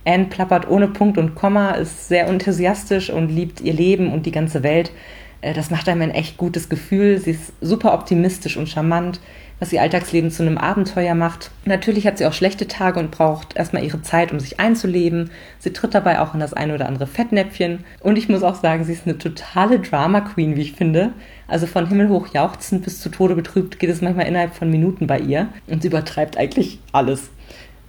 Anne 0.05 0.27
plappert 0.27 0.69
ohne 0.69 0.89
Punkt 0.89 1.19
und 1.19 1.35
Komma, 1.35 1.73
ist 1.73 2.09
sehr 2.09 2.27
enthusiastisch 2.27 3.11
und 3.11 3.29
liebt 3.29 3.61
ihr 3.61 3.73
Leben 3.73 4.13
und 4.13 4.27
die 4.27 4.33
ganze 4.33 4.63
Welt. 4.63 4.91
Äh, 5.41 5.55
das 5.55 5.71
macht 5.71 5.89
einem 5.89 6.03
ein 6.03 6.11
echt 6.11 6.37
gutes 6.37 6.69
Gefühl. 6.69 7.19
Sie 7.19 7.33
ist 7.33 7.53
super 7.61 7.95
optimistisch 7.95 8.57
und 8.57 8.69
charmant, 8.69 9.21
was 9.61 9.73
ihr 9.73 9.83
Alltagsleben 9.83 10.31
zu 10.31 10.43
einem 10.43 10.59
Abenteuer 10.59 11.15
macht. 11.15 11.51
Natürlich 11.65 12.07
hat 12.07 12.19
sie 12.19 12.27
auch 12.27 12.33
schlechte 12.33 12.69
Tage 12.69 13.01
und 13.01 13.11
braucht 13.11 13.57
erstmal 13.57 13.85
ihre 13.85 14.03
Zeit, 14.03 14.33
um 14.33 14.39
sich 14.39 14.61
einzuleben. 14.61 15.31
Sie 15.59 15.73
tritt 15.73 15.95
dabei 15.95 16.21
auch 16.21 16.35
in 16.35 16.41
das 16.41 16.55
eine 16.55 16.75
oder 16.75 16.87
andere 16.87 17.07
Fettnäpfchen. 17.07 17.85
Und 18.01 18.19
ich 18.19 18.29
muss 18.29 18.43
auch 18.43 18.55
sagen, 18.55 18.85
sie 18.85 18.93
ist 18.93 19.07
eine 19.07 19.19
totale 19.19 19.81
Drama 19.81 20.21
Queen, 20.21 20.57
wie 20.57 20.63
ich 20.63 20.73
finde. 20.73 21.13
Also 21.49 21.67
von 21.67 21.89
himmelhoch 21.89 22.29
jauchzend 22.33 22.85
bis 22.85 23.01
zu 23.01 23.09
Tode 23.09 23.35
betrübt 23.35 23.79
geht 23.79 23.91
es 23.91 24.01
manchmal 24.01 24.27
innerhalb 24.27 24.55
von 24.55 24.71
Minuten 24.71 25.07
bei 25.07 25.19
ihr. 25.19 25.49
Und 25.67 25.83
sie 25.83 25.89
übertreibt 25.89 26.37
eigentlich 26.37 26.79
alles. 26.93 27.31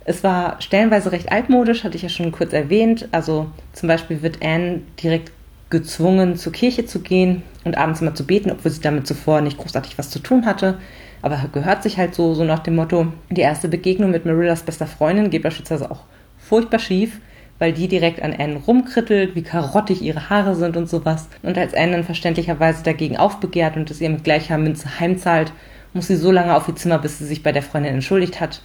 Es 0.05 0.23
war 0.23 0.59
stellenweise 0.59 1.11
recht 1.11 1.31
altmodisch, 1.31 1.83
hatte 1.83 1.95
ich 1.95 2.01
ja 2.01 2.09
schon 2.09 2.31
kurz 2.31 2.51
erwähnt. 2.51 3.07
Also 3.11 3.45
zum 3.73 3.87
Beispiel 3.87 4.23
wird 4.23 4.39
Anne 4.43 4.81
direkt 5.03 5.31
gezwungen, 5.69 6.35
zur 6.35 6.51
Kirche 6.51 6.85
zu 6.85 6.99
gehen 6.99 7.43
und 7.63 7.77
abends 7.77 8.01
immer 8.01 8.15
zu 8.15 8.25
beten, 8.25 8.51
obwohl 8.51 8.71
sie 8.71 8.81
damit 8.81 9.07
zuvor 9.07 9.41
nicht 9.41 9.57
großartig 9.57 9.97
was 9.97 10.09
zu 10.09 10.19
tun 10.19 10.45
hatte. 10.45 10.77
Aber 11.21 11.39
gehört 11.51 11.83
sich 11.83 11.97
halt 11.97 12.15
so, 12.15 12.33
so 12.33 12.43
nach 12.43 12.59
dem 12.59 12.75
Motto, 12.75 13.07
die 13.29 13.41
erste 13.41 13.67
Begegnung 13.67 14.11
mit 14.11 14.25
Marillas 14.25 14.63
bester 14.63 14.87
Freundin 14.87 15.29
geht 15.29 15.43
beispielsweise 15.43 15.91
auch 15.91 16.01
furchtbar 16.37 16.79
schief, 16.79 17.19
weil 17.59 17.73
die 17.73 17.87
direkt 17.87 18.21
an 18.21 18.33
Anne 18.33 18.61
rumkrittelt, 18.65 19.35
wie 19.35 19.43
karottig 19.43 20.01
ihre 20.01 20.29
Haare 20.29 20.55
sind 20.55 20.77
und 20.77 20.89
sowas. 20.89 21.27
Und 21.43 21.57
als 21.57 21.73
Anne 21.73 21.91
dann 21.91 22.03
verständlicherweise 22.03 22.83
dagegen 22.83 23.17
aufbegehrt 23.17 23.75
und 23.75 23.91
es 23.91 24.01
ihr 24.01 24.09
mit 24.09 24.23
gleicher 24.23 24.57
Münze 24.57 24.99
heimzahlt, 24.99 25.51
muss 25.93 26.07
sie 26.07 26.15
so 26.15 26.31
lange 26.31 26.55
auf 26.55 26.67
ihr 26.67 26.75
Zimmer, 26.75 26.99
bis 26.99 27.19
sie 27.19 27.25
sich 27.25 27.43
bei 27.43 27.51
der 27.51 27.63
Freundin 27.63 27.95
entschuldigt 27.95 28.39
hat 28.39 28.61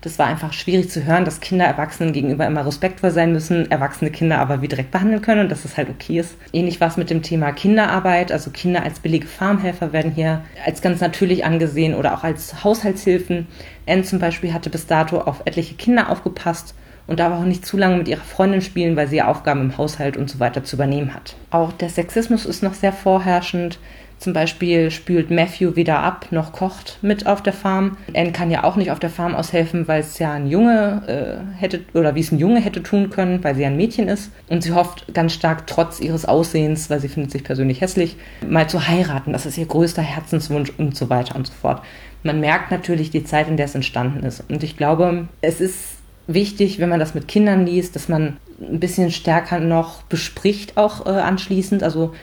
das 0.00 0.18
war 0.18 0.26
einfach 0.26 0.52
schwierig 0.52 0.90
zu 0.90 1.04
hören, 1.04 1.24
dass 1.24 1.40
Kinder 1.40 1.64
Erwachsenen 1.64 2.12
gegenüber 2.12 2.46
immer 2.46 2.64
respektvoll 2.64 3.10
sein 3.10 3.32
müssen, 3.32 3.70
erwachsene 3.70 4.10
Kinder 4.10 4.38
aber 4.38 4.62
wie 4.62 4.68
direkt 4.68 4.90
behandeln 4.90 5.22
können 5.22 5.40
und 5.42 5.48
dass 5.50 5.64
es 5.64 5.76
halt 5.76 5.90
okay 5.90 6.20
ist. 6.20 6.36
Ähnlich 6.52 6.80
war 6.80 6.88
es 6.88 6.96
mit 6.96 7.10
dem 7.10 7.22
Thema 7.22 7.52
Kinderarbeit. 7.52 8.30
Also 8.30 8.50
Kinder 8.50 8.82
als 8.82 9.00
billige 9.00 9.26
Farmhelfer 9.26 9.92
werden 9.92 10.12
hier 10.12 10.42
als 10.64 10.82
ganz 10.82 11.00
natürlich 11.00 11.44
angesehen 11.44 11.94
oder 11.94 12.14
auch 12.14 12.24
als 12.24 12.62
Haushaltshilfen. 12.62 13.48
Anne 13.86 14.02
zum 14.02 14.18
Beispiel 14.18 14.52
hatte 14.52 14.70
bis 14.70 14.86
dato 14.86 15.20
auf 15.20 15.42
etliche 15.44 15.74
Kinder 15.74 16.10
aufgepasst 16.10 16.74
und 17.08 17.20
darf 17.20 17.32
auch 17.32 17.44
nicht 17.44 17.66
zu 17.66 17.76
lange 17.76 17.96
mit 17.96 18.06
ihrer 18.06 18.20
Freundin 18.20 18.60
spielen, 18.60 18.94
weil 18.94 19.08
sie 19.08 19.22
Aufgaben 19.22 19.62
im 19.62 19.78
Haushalt 19.78 20.16
und 20.16 20.30
so 20.30 20.38
weiter 20.38 20.62
zu 20.62 20.76
übernehmen 20.76 21.14
hat. 21.14 21.34
Auch 21.50 21.72
der 21.72 21.88
Sexismus 21.88 22.46
ist 22.46 22.62
noch 22.62 22.74
sehr 22.74 22.92
vorherrschend. 22.92 23.78
Zum 24.18 24.32
Beispiel 24.32 24.90
spült 24.90 25.30
Matthew 25.30 25.76
weder 25.76 26.00
ab 26.00 26.26
noch 26.30 26.52
kocht 26.52 26.98
mit 27.02 27.26
auf 27.26 27.42
der 27.42 27.52
Farm. 27.52 27.96
Anne 28.14 28.32
kann 28.32 28.50
ja 28.50 28.64
auch 28.64 28.76
nicht 28.76 28.90
auf 28.90 28.98
der 28.98 29.10
Farm 29.10 29.34
aushelfen, 29.34 29.86
weil 29.86 30.00
es 30.00 30.18
ja 30.18 30.32
ein 30.32 30.48
Junge 30.48 31.02
äh, 31.06 31.60
hätte 31.60 31.80
oder 31.94 32.14
wie 32.14 32.20
es 32.20 32.32
ein 32.32 32.38
Junge 32.38 32.60
hätte 32.60 32.82
tun 32.82 33.10
können, 33.10 33.42
weil 33.44 33.54
sie 33.54 33.64
ein 33.64 33.76
Mädchen 33.76 34.08
ist. 34.08 34.32
Und 34.48 34.62
sie 34.62 34.72
hofft 34.72 35.14
ganz 35.14 35.34
stark, 35.34 35.66
trotz 35.68 36.00
ihres 36.00 36.24
Aussehens, 36.24 36.90
weil 36.90 37.00
sie 37.00 37.08
findet 37.08 37.30
sich 37.30 37.44
persönlich 37.44 37.80
hässlich, 37.80 38.16
mal 38.46 38.68
zu 38.68 38.88
heiraten. 38.88 39.32
Das 39.32 39.46
ist 39.46 39.56
ihr 39.56 39.66
größter 39.66 40.02
Herzenswunsch 40.02 40.72
und 40.78 40.96
so 40.96 41.08
weiter 41.10 41.36
und 41.36 41.46
so 41.46 41.52
fort. 41.52 41.82
Man 42.24 42.40
merkt 42.40 42.72
natürlich 42.72 43.10
die 43.10 43.24
Zeit, 43.24 43.48
in 43.48 43.56
der 43.56 43.66
es 43.66 43.76
entstanden 43.76 44.24
ist. 44.24 44.42
Und 44.48 44.64
ich 44.64 44.76
glaube, 44.76 45.28
es 45.40 45.60
ist 45.60 45.98
wichtig, 46.26 46.80
wenn 46.80 46.88
man 46.88 47.00
das 47.00 47.14
mit 47.14 47.28
Kindern 47.28 47.66
liest, 47.66 47.94
dass 47.94 48.08
man 48.08 48.36
ein 48.60 48.80
bisschen 48.80 49.10
stärker 49.10 49.60
noch 49.60 50.02
bespricht, 50.02 50.76
auch 50.76 51.06
äh, 51.06 51.10
anschließend. 51.10 51.82
Also 51.82 52.14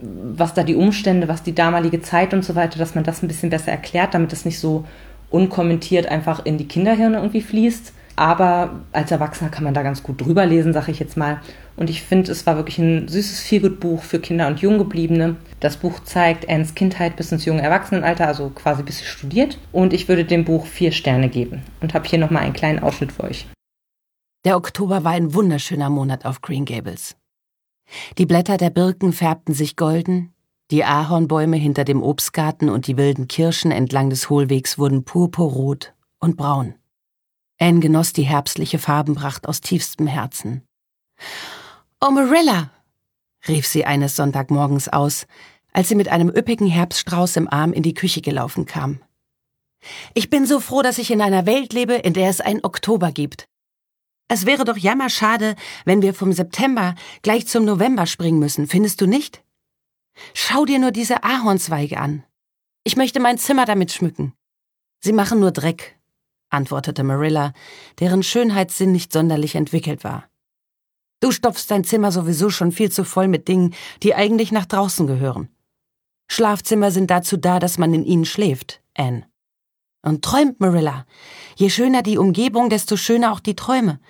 was 0.00 0.54
da 0.54 0.62
die 0.62 0.74
Umstände, 0.74 1.28
was 1.28 1.42
die 1.42 1.54
damalige 1.54 2.02
Zeit 2.02 2.34
und 2.34 2.44
so 2.44 2.54
weiter, 2.54 2.78
dass 2.78 2.94
man 2.94 3.04
das 3.04 3.22
ein 3.22 3.28
bisschen 3.28 3.50
besser 3.50 3.70
erklärt, 3.70 4.14
damit 4.14 4.32
es 4.32 4.44
nicht 4.44 4.58
so 4.58 4.84
unkommentiert 5.30 6.06
einfach 6.06 6.44
in 6.44 6.58
die 6.58 6.68
Kinderhirne 6.68 7.16
irgendwie 7.16 7.42
fließt. 7.42 7.92
Aber 8.16 8.70
als 8.92 9.10
Erwachsener 9.10 9.50
kann 9.50 9.64
man 9.64 9.74
da 9.74 9.82
ganz 9.82 10.04
gut 10.04 10.20
drüber 10.20 10.46
lesen, 10.46 10.72
sage 10.72 10.92
ich 10.92 11.00
jetzt 11.00 11.16
mal. 11.16 11.40
Und 11.76 11.90
ich 11.90 12.02
finde, 12.02 12.30
es 12.30 12.46
war 12.46 12.54
wirklich 12.54 12.78
ein 12.78 13.08
süßes 13.08 13.40
Feelgood-Buch 13.40 14.02
für 14.04 14.20
Kinder 14.20 14.46
und 14.46 14.60
Junggebliebene. 14.60 15.34
Das 15.58 15.76
Buch 15.76 15.98
zeigt 16.04 16.48
Annes 16.48 16.76
Kindheit 16.76 17.16
bis 17.16 17.32
ins 17.32 17.44
junge 17.44 17.62
Erwachsenenalter, 17.62 18.28
also 18.28 18.50
quasi 18.50 18.84
bis 18.84 18.98
sie 18.98 19.06
studiert. 19.06 19.58
Und 19.72 19.92
ich 19.92 20.06
würde 20.06 20.24
dem 20.24 20.44
Buch 20.44 20.66
vier 20.66 20.92
Sterne 20.92 21.28
geben. 21.28 21.62
Und 21.80 21.94
habe 21.94 22.06
hier 22.06 22.20
nochmal 22.20 22.44
einen 22.44 22.52
kleinen 22.52 22.78
Ausschnitt 22.78 23.10
für 23.10 23.24
euch. 23.24 23.48
Der 24.44 24.56
Oktober 24.56 25.02
war 25.02 25.12
ein 25.12 25.34
wunderschöner 25.34 25.90
Monat 25.90 26.24
auf 26.24 26.40
Green 26.40 26.66
Gables. 26.66 27.16
Die 28.18 28.26
Blätter 28.26 28.56
der 28.56 28.70
Birken 28.70 29.12
färbten 29.12 29.54
sich 29.54 29.76
golden, 29.76 30.34
die 30.70 30.84
Ahornbäume 30.84 31.56
hinter 31.56 31.84
dem 31.84 32.02
Obstgarten 32.02 32.68
und 32.68 32.86
die 32.86 32.96
wilden 32.96 33.28
Kirschen 33.28 33.70
entlang 33.70 34.10
des 34.10 34.30
Hohlwegs 34.30 34.78
wurden 34.78 35.04
purpurrot 35.04 35.94
und 36.18 36.36
braun. 36.36 36.74
Anne 37.58 37.80
genoss 37.80 38.12
die 38.12 38.22
herbstliche 38.22 38.78
Farbenpracht 38.78 39.46
aus 39.46 39.60
tiefstem 39.60 40.06
Herzen. 40.06 40.62
Oh, 42.00 42.10
Marilla! 42.10 42.70
rief 43.46 43.66
sie 43.66 43.84
eines 43.84 44.16
Sonntagmorgens 44.16 44.88
aus, 44.88 45.26
als 45.72 45.88
sie 45.88 45.94
mit 45.94 46.08
einem 46.08 46.28
üppigen 46.28 46.66
Herbststrauß 46.66 47.36
im 47.36 47.48
Arm 47.48 47.72
in 47.72 47.82
die 47.82 47.94
Küche 47.94 48.22
gelaufen 48.22 48.64
kam. 48.64 49.00
Ich 50.14 50.30
bin 50.30 50.46
so 50.46 50.60
froh, 50.60 50.82
dass 50.82 50.98
ich 50.98 51.10
in 51.10 51.20
einer 51.20 51.44
Welt 51.44 51.72
lebe, 51.72 51.94
in 51.94 52.14
der 52.14 52.30
es 52.30 52.40
ein 52.40 52.64
Oktober 52.64 53.12
gibt. 53.12 53.46
Es 54.28 54.46
wäre 54.46 54.64
doch 54.64 54.76
jammerschade, 54.76 55.54
wenn 55.84 56.02
wir 56.02 56.14
vom 56.14 56.32
September 56.32 56.94
gleich 57.22 57.46
zum 57.46 57.64
November 57.64 58.06
springen 58.06 58.38
müssen, 58.38 58.66
findest 58.66 59.00
du 59.00 59.06
nicht? 59.06 59.44
Schau 60.32 60.64
dir 60.64 60.78
nur 60.78 60.92
diese 60.92 61.24
Ahornzweige 61.24 61.98
an. 61.98 62.24
Ich 62.84 62.96
möchte 62.96 63.20
mein 63.20 63.38
Zimmer 63.38 63.64
damit 63.64 63.92
schmücken. 63.92 64.32
Sie 65.00 65.12
machen 65.12 65.40
nur 65.40 65.50
Dreck, 65.50 65.98
antwortete 66.50 67.04
Marilla, 67.04 67.52
deren 68.00 68.22
Schönheitssinn 68.22 68.92
nicht 68.92 69.12
sonderlich 69.12 69.54
entwickelt 69.54 70.04
war. 70.04 70.28
Du 71.20 71.30
stopfst 71.30 71.70
dein 71.70 71.84
Zimmer 71.84 72.12
sowieso 72.12 72.50
schon 72.50 72.72
viel 72.72 72.90
zu 72.90 73.04
voll 73.04 73.28
mit 73.28 73.48
Dingen, 73.48 73.74
die 74.02 74.14
eigentlich 74.14 74.52
nach 74.52 74.66
draußen 74.66 75.06
gehören. 75.06 75.48
Schlafzimmer 76.30 76.90
sind 76.90 77.10
dazu 77.10 77.36
da, 77.36 77.58
dass 77.58 77.78
man 77.78 77.92
in 77.94 78.04
ihnen 78.04 78.24
schläft, 78.24 78.82
Anne. 78.94 79.26
Und 80.04 80.22
träumt, 80.22 80.60
Marilla. 80.60 81.06
Je 81.56 81.70
schöner 81.70 82.02
die 82.02 82.18
Umgebung, 82.18 82.68
desto 82.68 82.96
schöner 82.96 83.32
auch 83.32 83.40
die 83.40 83.56
Träume. 83.56 84.00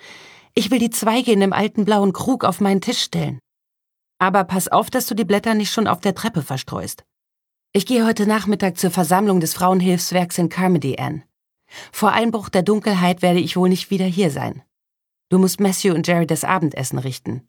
Ich 0.53 0.69
will 0.69 0.79
die 0.79 0.89
Zweige 0.89 1.31
in 1.31 1.39
dem 1.39 1.53
alten 1.53 1.85
blauen 1.85 2.11
Krug 2.11 2.43
auf 2.43 2.59
meinen 2.59 2.81
Tisch 2.81 3.01
stellen. 3.01 3.39
Aber 4.19 4.43
pass 4.43 4.67
auf, 4.67 4.89
dass 4.89 5.07
du 5.07 5.15
die 5.15 5.25
Blätter 5.25 5.53
nicht 5.53 5.71
schon 5.71 5.87
auf 5.87 6.01
der 6.01 6.13
Treppe 6.13 6.41
verstreust. 6.41 7.05
Ich 7.73 7.85
gehe 7.85 8.05
heute 8.05 8.27
Nachmittag 8.27 8.77
zur 8.77 8.91
Versammlung 8.91 9.39
des 9.39 9.53
Frauenhilfswerks 9.53 10.37
in 10.37 10.49
Carmody, 10.49 10.97
Anne. 10.97 11.23
Vor 11.91 12.11
Einbruch 12.11 12.49
der 12.49 12.63
Dunkelheit 12.63 13.21
werde 13.21 13.39
ich 13.39 13.57
wohl 13.57 13.69
nicht 13.69 13.89
wieder 13.89 14.05
hier 14.05 14.31
sein. 14.31 14.63
Du 15.29 15.37
musst 15.37 15.59
Matthew 15.59 15.93
und 15.93 16.07
Jerry 16.07 16.27
das 16.27 16.43
Abendessen 16.43 16.99
richten. 16.99 17.47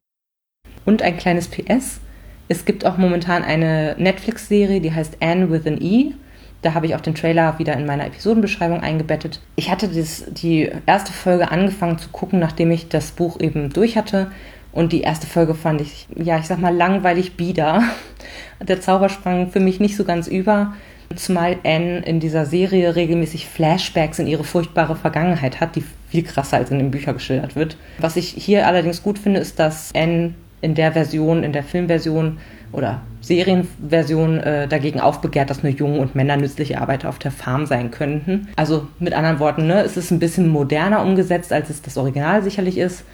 Und 0.85 1.03
ein 1.03 1.17
kleines 1.17 1.49
PS. 1.49 2.01
Es 2.49 2.65
gibt 2.65 2.87
auch 2.87 2.97
momentan 2.97 3.43
eine 3.43 3.97
Netflix-Serie, 3.99 4.81
die 4.81 4.93
heißt 4.93 5.19
Anne 5.21 5.51
with 5.51 5.67
an 5.67 5.81
E. 5.81 6.15
Da 6.63 6.75
habe 6.75 6.87
ich 6.87 6.95
auch 6.95 7.01
den 7.01 7.15
Trailer 7.15 7.59
wieder 7.59 7.75
in 7.75 7.87
meiner 7.87 8.07
Episodenbeschreibung 8.07 8.81
eingebettet. 8.81 9.41
Ich 9.57 9.71
hatte 9.71 9.89
das, 9.89 10.25
die 10.29 10.71
erste 10.87 11.13
Folge 11.13 11.51
angefangen 11.51 11.99
zu 11.99 12.09
gucken, 12.09 12.39
nachdem 12.39 12.71
ich 12.71 12.89
das 12.89 13.13
Buch 13.13 13.39
eben 13.41 13.73
durch 13.73 13.97
hatte. 13.97 14.31
Und 14.73 14.93
die 14.93 15.01
erste 15.03 15.27
Folge 15.27 15.55
fand 15.55 15.81
ich, 15.81 16.07
ja, 16.15 16.39
ich 16.39 16.47
sag 16.47 16.59
mal, 16.59 16.75
langweilig 16.75 17.37
bieder. 17.37 17.83
Der 18.61 18.81
Zauber 18.81 19.09
sprang 19.09 19.51
für 19.51 19.61
mich 19.61 19.81
nicht 19.81 19.97
so 19.97 20.05
ganz 20.05 20.29
über. 20.29 20.75
Zumal 21.15 21.57
Anne 21.65 22.01
in 22.01 22.21
dieser 22.21 22.45
Serie 22.47 22.97
regelmäßig 22.97 23.47
Flashbacks 23.47 24.19
in 24.19 24.27
ihre 24.27 24.45
furchtbare 24.45 24.97
Vergangenheit 24.97 25.61
hat, 25.61 25.77
die 25.77 25.85
viel 26.09 26.25
krasser 26.25 26.57
als 26.57 26.71
in 26.71 26.79
den 26.79 26.91
Büchern 26.91 27.15
geschildert 27.15 27.57
wird. 27.57 27.77
Was 27.99 28.17
ich 28.17 28.29
hier 28.29 28.67
allerdings 28.67 29.03
gut 29.03 29.19
finde, 29.19 29.41
ist, 29.41 29.59
dass 29.59 29.95
Anne 29.95 30.35
in 30.61 30.75
der 30.75 30.93
Version, 30.93 31.43
in 31.43 31.53
der 31.53 31.63
Filmversion 31.63 32.39
oder 32.77 33.01
Serienversion 33.23 34.39
äh, 34.39 34.69
dagegen 34.69 35.01
aufbegehrt, 35.01 35.51
dass 35.51 35.63
nur 35.63 35.73
Jungen 35.73 35.99
und 35.99 36.15
Männer 36.15 36.37
nützliche 36.37 36.81
Arbeiter 36.81 37.09
auf 37.09 37.19
der 37.19 37.33
Farm 37.33 37.67
sein 37.67 37.91
könnten. 37.91 38.49
Also 38.55 38.87
mit 38.99 39.15
anderen 39.15 39.41
Worten, 39.41 39.67
ne, 39.67 39.83
es 39.83 39.97
ist 39.97 40.11
ein 40.11 40.19
bisschen 40.19 40.49
moderner 40.49 41.03
umgesetzt, 41.03 41.53
als 41.53 41.71
es 41.71 41.83
das 41.83 41.97
Original 41.97 42.43
sicherlich 42.43 42.79
ist. 42.79 43.05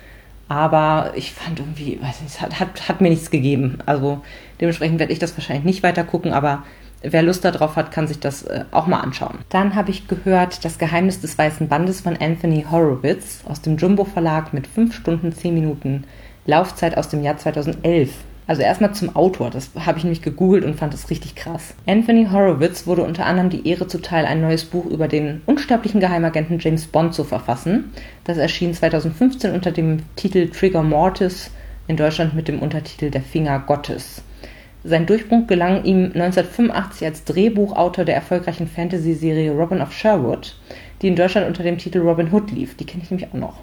Aber 0.48 1.12
ich 1.14 1.32
fand 1.32 1.60
irgendwie, 1.60 1.98
weiß 2.02 2.20
nicht, 2.20 2.34
es 2.34 2.40
hat, 2.40 2.60
hat, 2.60 2.88
hat 2.88 3.00
mir 3.00 3.08
nichts 3.08 3.30
gegeben. 3.30 3.78
Also 3.86 4.20
dementsprechend 4.60 4.98
werde 4.98 5.12
ich 5.12 5.18
das 5.18 5.36
wahrscheinlich 5.36 5.64
nicht 5.64 5.82
weiter 5.82 6.04
gucken, 6.04 6.32
aber 6.32 6.64
wer 7.00 7.22
Lust 7.22 7.44
darauf 7.44 7.76
hat, 7.76 7.92
kann 7.92 8.08
sich 8.08 8.18
das 8.18 8.42
äh, 8.42 8.64
auch 8.72 8.86
mal 8.86 9.00
anschauen. 9.00 9.38
Dann 9.48 9.76
habe 9.76 9.90
ich 9.90 10.08
gehört 10.08 10.64
Das 10.64 10.78
Geheimnis 10.78 11.20
des 11.20 11.38
Weißen 11.38 11.68
Bandes 11.68 12.00
von 12.00 12.16
Anthony 12.16 12.66
Horowitz 12.70 13.42
aus 13.48 13.62
dem 13.62 13.76
Jumbo 13.76 14.04
Verlag 14.04 14.52
mit 14.52 14.66
5 14.66 14.94
Stunden 14.94 15.32
10 15.32 15.54
Minuten 15.54 16.04
Laufzeit 16.44 16.98
aus 16.98 17.08
dem 17.08 17.22
Jahr 17.22 17.38
2011. 17.38 18.10
Also 18.46 18.62
erstmal 18.62 18.92
zum 18.92 19.14
Autor, 19.14 19.50
das 19.50 19.70
habe 19.78 19.98
ich 19.98 20.04
nämlich 20.04 20.22
gegoogelt 20.22 20.64
und 20.64 20.74
fand 20.74 20.92
das 20.92 21.10
richtig 21.10 21.36
krass. 21.36 21.74
Anthony 21.86 22.26
Horowitz 22.26 22.86
wurde 22.86 23.04
unter 23.04 23.24
anderem 23.24 23.50
die 23.50 23.68
Ehre 23.68 23.86
zuteil, 23.86 24.26
ein 24.26 24.40
neues 24.40 24.64
Buch 24.64 24.86
über 24.86 25.06
den 25.06 25.42
unsterblichen 25.46 26.00
Geheimagenten 26.00 26.58
James 26.58 26.86
Bond 26.86 27.14
zu 27.14 27.22
verfassen. 27.22 27.92
Das 28.24 28.38
erschien 28.38 28.74
2015 28.74 29.52
unter 29.52 29.70
dem 29.70 30.00
Titel 30.16 30.48
Trigger 30.48 30.82
Mortis, 30.82 31.50
in 31.86 31.96
Deutschland 31.96 32.34
mit 32.34 32.48
dem 32.48 32.60
Untertitel 32.60 33.10
Der 33.10 33.22
Finger 33.22 33.60
Gottes. 33.60 34.22
Sein 34.84 35.06
Durchbruch 35.06 35.46
gelang 35.46 35.84
ihm 35.84 36.06
1985 36.06 37.06
als 37.06 37.24
Drehbuchautor 37.24 38.04
der 38.04 38.16
erfolgreichen 38.16 38.66
Fantasy-Serie 38.66 39.52
Robin 39.52 39.80
of 39.80 39.92
Sherwood, 39.92 40.56
die 41.00 41.08
in 41.08 41.16
Deutschland 41.16 41.46
unter 41.46 41.62
dem 41.62 41.78
Titel 41.78 42.00
Robin 42.00 42.32
Hood 42.32 42.50
lief. 42.50 42.76
Die 42.76 42.84
kenne 42.84 43.04
ich 43.04 43.10
nämlich 43.10 43.28
auch 43.28 43.38
noch. 43.38 43.60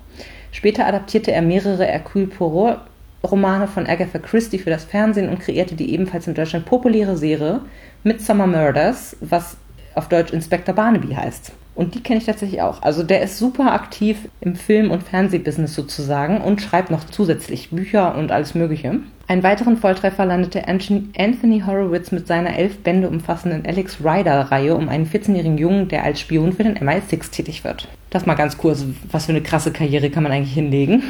Später 0.52 0.86
adaptierte 0.86 1.34
er 1.34 1.42
mehrere 1.42 1.86
Hercule 1.86 2.28
Poirot 2.28 2.80
Romane 3.24 3.68
von 3.68 3.86
Agatha 3.86 4.20
Christie 4.20 4.60
für 4.60 4.70
das 4.70 4.86
Fernsehen 4.86 5.30
und 5.30 5.40
kreierte 5.40 5.76
die 5.76 5.94
ebenfalls 5.94 6.28
in 6.28 6.34
Deutschland 6.34 6.66
populäre 6.66 7.18
Serie 7.18 7.62
Midsummer 8.04 8.48
Murders, 8.48 9.18
was 9.20 9.58
auf 9.96 10.08
Deutsch 10.08 10.32
Inspector 10.32 10.74
Barnaby 10.74 11.14
heißt. 11.14 11.52
Und 11.76 11.96
die 11.96 12.04
kenne 12.04 12.20
ich 12.20 12.26
tatsächlich 12.26 12.62
auch. 12.62 12.82
Also 12.82 13.04
der 13.04 13.22
ist 13.22 13.38
super 13.38 13.72
aktiv 13.72 14.28
im 14.42 14.56
Film- 14.56 14.92
und 14.92 15.04
Fernsehbusiness 15.04 15.76
sozusagen 15.76 16.42
und 16.42 16.62
schreibt 16.62 16.92
noch 16.92 17.06
zusätzlich 17.06 17.70
Bücher 17.70 18.16
und 18.16 18.32
alles 18.34 18.54
Mögliche. 18.54 19.00
Einen 19.28 19.44
weiteren 19.44 19.78
Volltreffer 19.78 20.26
landete 20.26 20.68
Anthony 20.68 21.64
Horowitz 21.66 22.12
mit 22.12 22.28
seiner 22.28 22.58
elf 22.58 22.80
Bände 22.80 23.08
umfassenden 23.08 23.66
Alex 23.66 24.00
Rider-Reihe 24.04 24.76
um 24.76 24.90
einen 24.90 25.06
14-jährigen 25.06 25.58
Jungen, 25.58 25.88
der 25.88 26.04
als 26.04 26.20
Spion 26.20 26.52
für 26.52 26.64
den 26.64 26.78
MI6 26.78 27.32
tätig 27.32 27.64
wird. 27.64 27.88
Das 28.10 28.26
mal 28.26 28.36
ganz 28.36 28.58
kurz, 28.58 28.84
was 29.12 29.28
für 29.28 29.32
eine 29.32 29.42
krasse 29.42 29.72
Karriere 29.72 30.10
kann 30.10 30.24
man 30.24 30.32
eigentlich 30.32 30.56
hinlegen. 30.56 31.04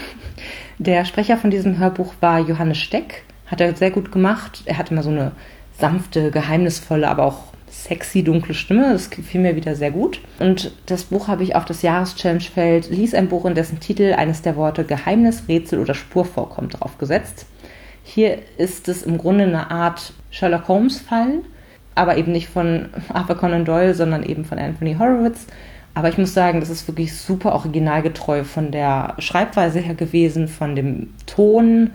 Der 0.82 1.04
Sprecher 1.04 1.36
von 1.36 1.52
diesem 1.52 1.78
Hörbuch 1.78 2.14
war 2.22 2.40
Johannes 2.40 2.78
Steck, 2.78 3.24
hat 3.48 3.60
er 3.60 3.76
sehr 3.76 3.92
gut 3.92 4.14
gemacht. 4.14 4.64
Er 4.64 4.78
hatte 4.78 4.94
immer 4.94 5.04
so 5.04 5.10
eine 5.10 5.34
sanfte, 5.78 6.32
geheimnisvolle, 6.32 7.10
aber 7.10 7.26
auch 7.26 7.44
sexy, 7.70 8.24
dunkle 8.24 8.54
Stimme. 8.54 8.94
Das 8.94 9.10
gefiel 9.10 9.42
mir 9.42 9.58
wieder 9.58 9.76
sehr 9.76 9.92
gut. 9.92 10.22
Und 10.40 10.72
das 10.86 11.04
Buch 11.04 11.28
habe 11.28 11.44
ich 11.44 11.54
auf 11.54 11.66
das 11.66 11.82
Jahreschallenge-Feld 11.82 12.92
Lies 12.92 13.14
ein 13.14 13.28
Buch, 13.28 13.44
in 13.44 13.56
dessen 13.56 13.82
Titel 13.82 14.14
eines 14.14 14.42
der 14.42 14.56
Worte 14.56 14.86
Geheimnis, 14.86 15.44
Rätsel 15.50 15.80
oder 15.80 15.94
Spur 15.94 16.24
vorkommt, 16.24 16.80
draufgesetzt. 16.80 17.46
Hier 18.04 18.38
ist 18.58 18.88
es 18.88 19.04
im 19.04 19.18
Grunde 19.18 19.44
eine 19.44 19.72
Art 19.72 20.14
Sherlock 20.32 20.70
Holmes-Fall, 20.70 21.40
aber 21.94 22.16
eben 22.16 22.32
nicht 22.32 22.48
von 22.48 22.88
Arthur 23.10 23.36
Conan 23.36 23.66
Doyle, 23.66 23.96
sondern 23.96 24.24
eben 24.24 24.46
von 24.46 24.58
Anthony 24.58 24.96
Horowitz. 24.98 25.46
Aber 26.00 26.08
ich 26.08 26.18
muss 26.18 26.34
sagen, 26.34 26.62
das 26.62 26.70
ist 26.70 26.88
wirklich 26.88 27.14
super 27.14 27.52
originalgetreu 27.52 28.46
von 28.46 28.72
der 28.72 29.16
Schreibweise 29.20 29.80
her 29.80 29.96
gewesen, 29.96 30.48
von 30.48 30.74
dem 30.74 31.10
Ton, 31.26 31.90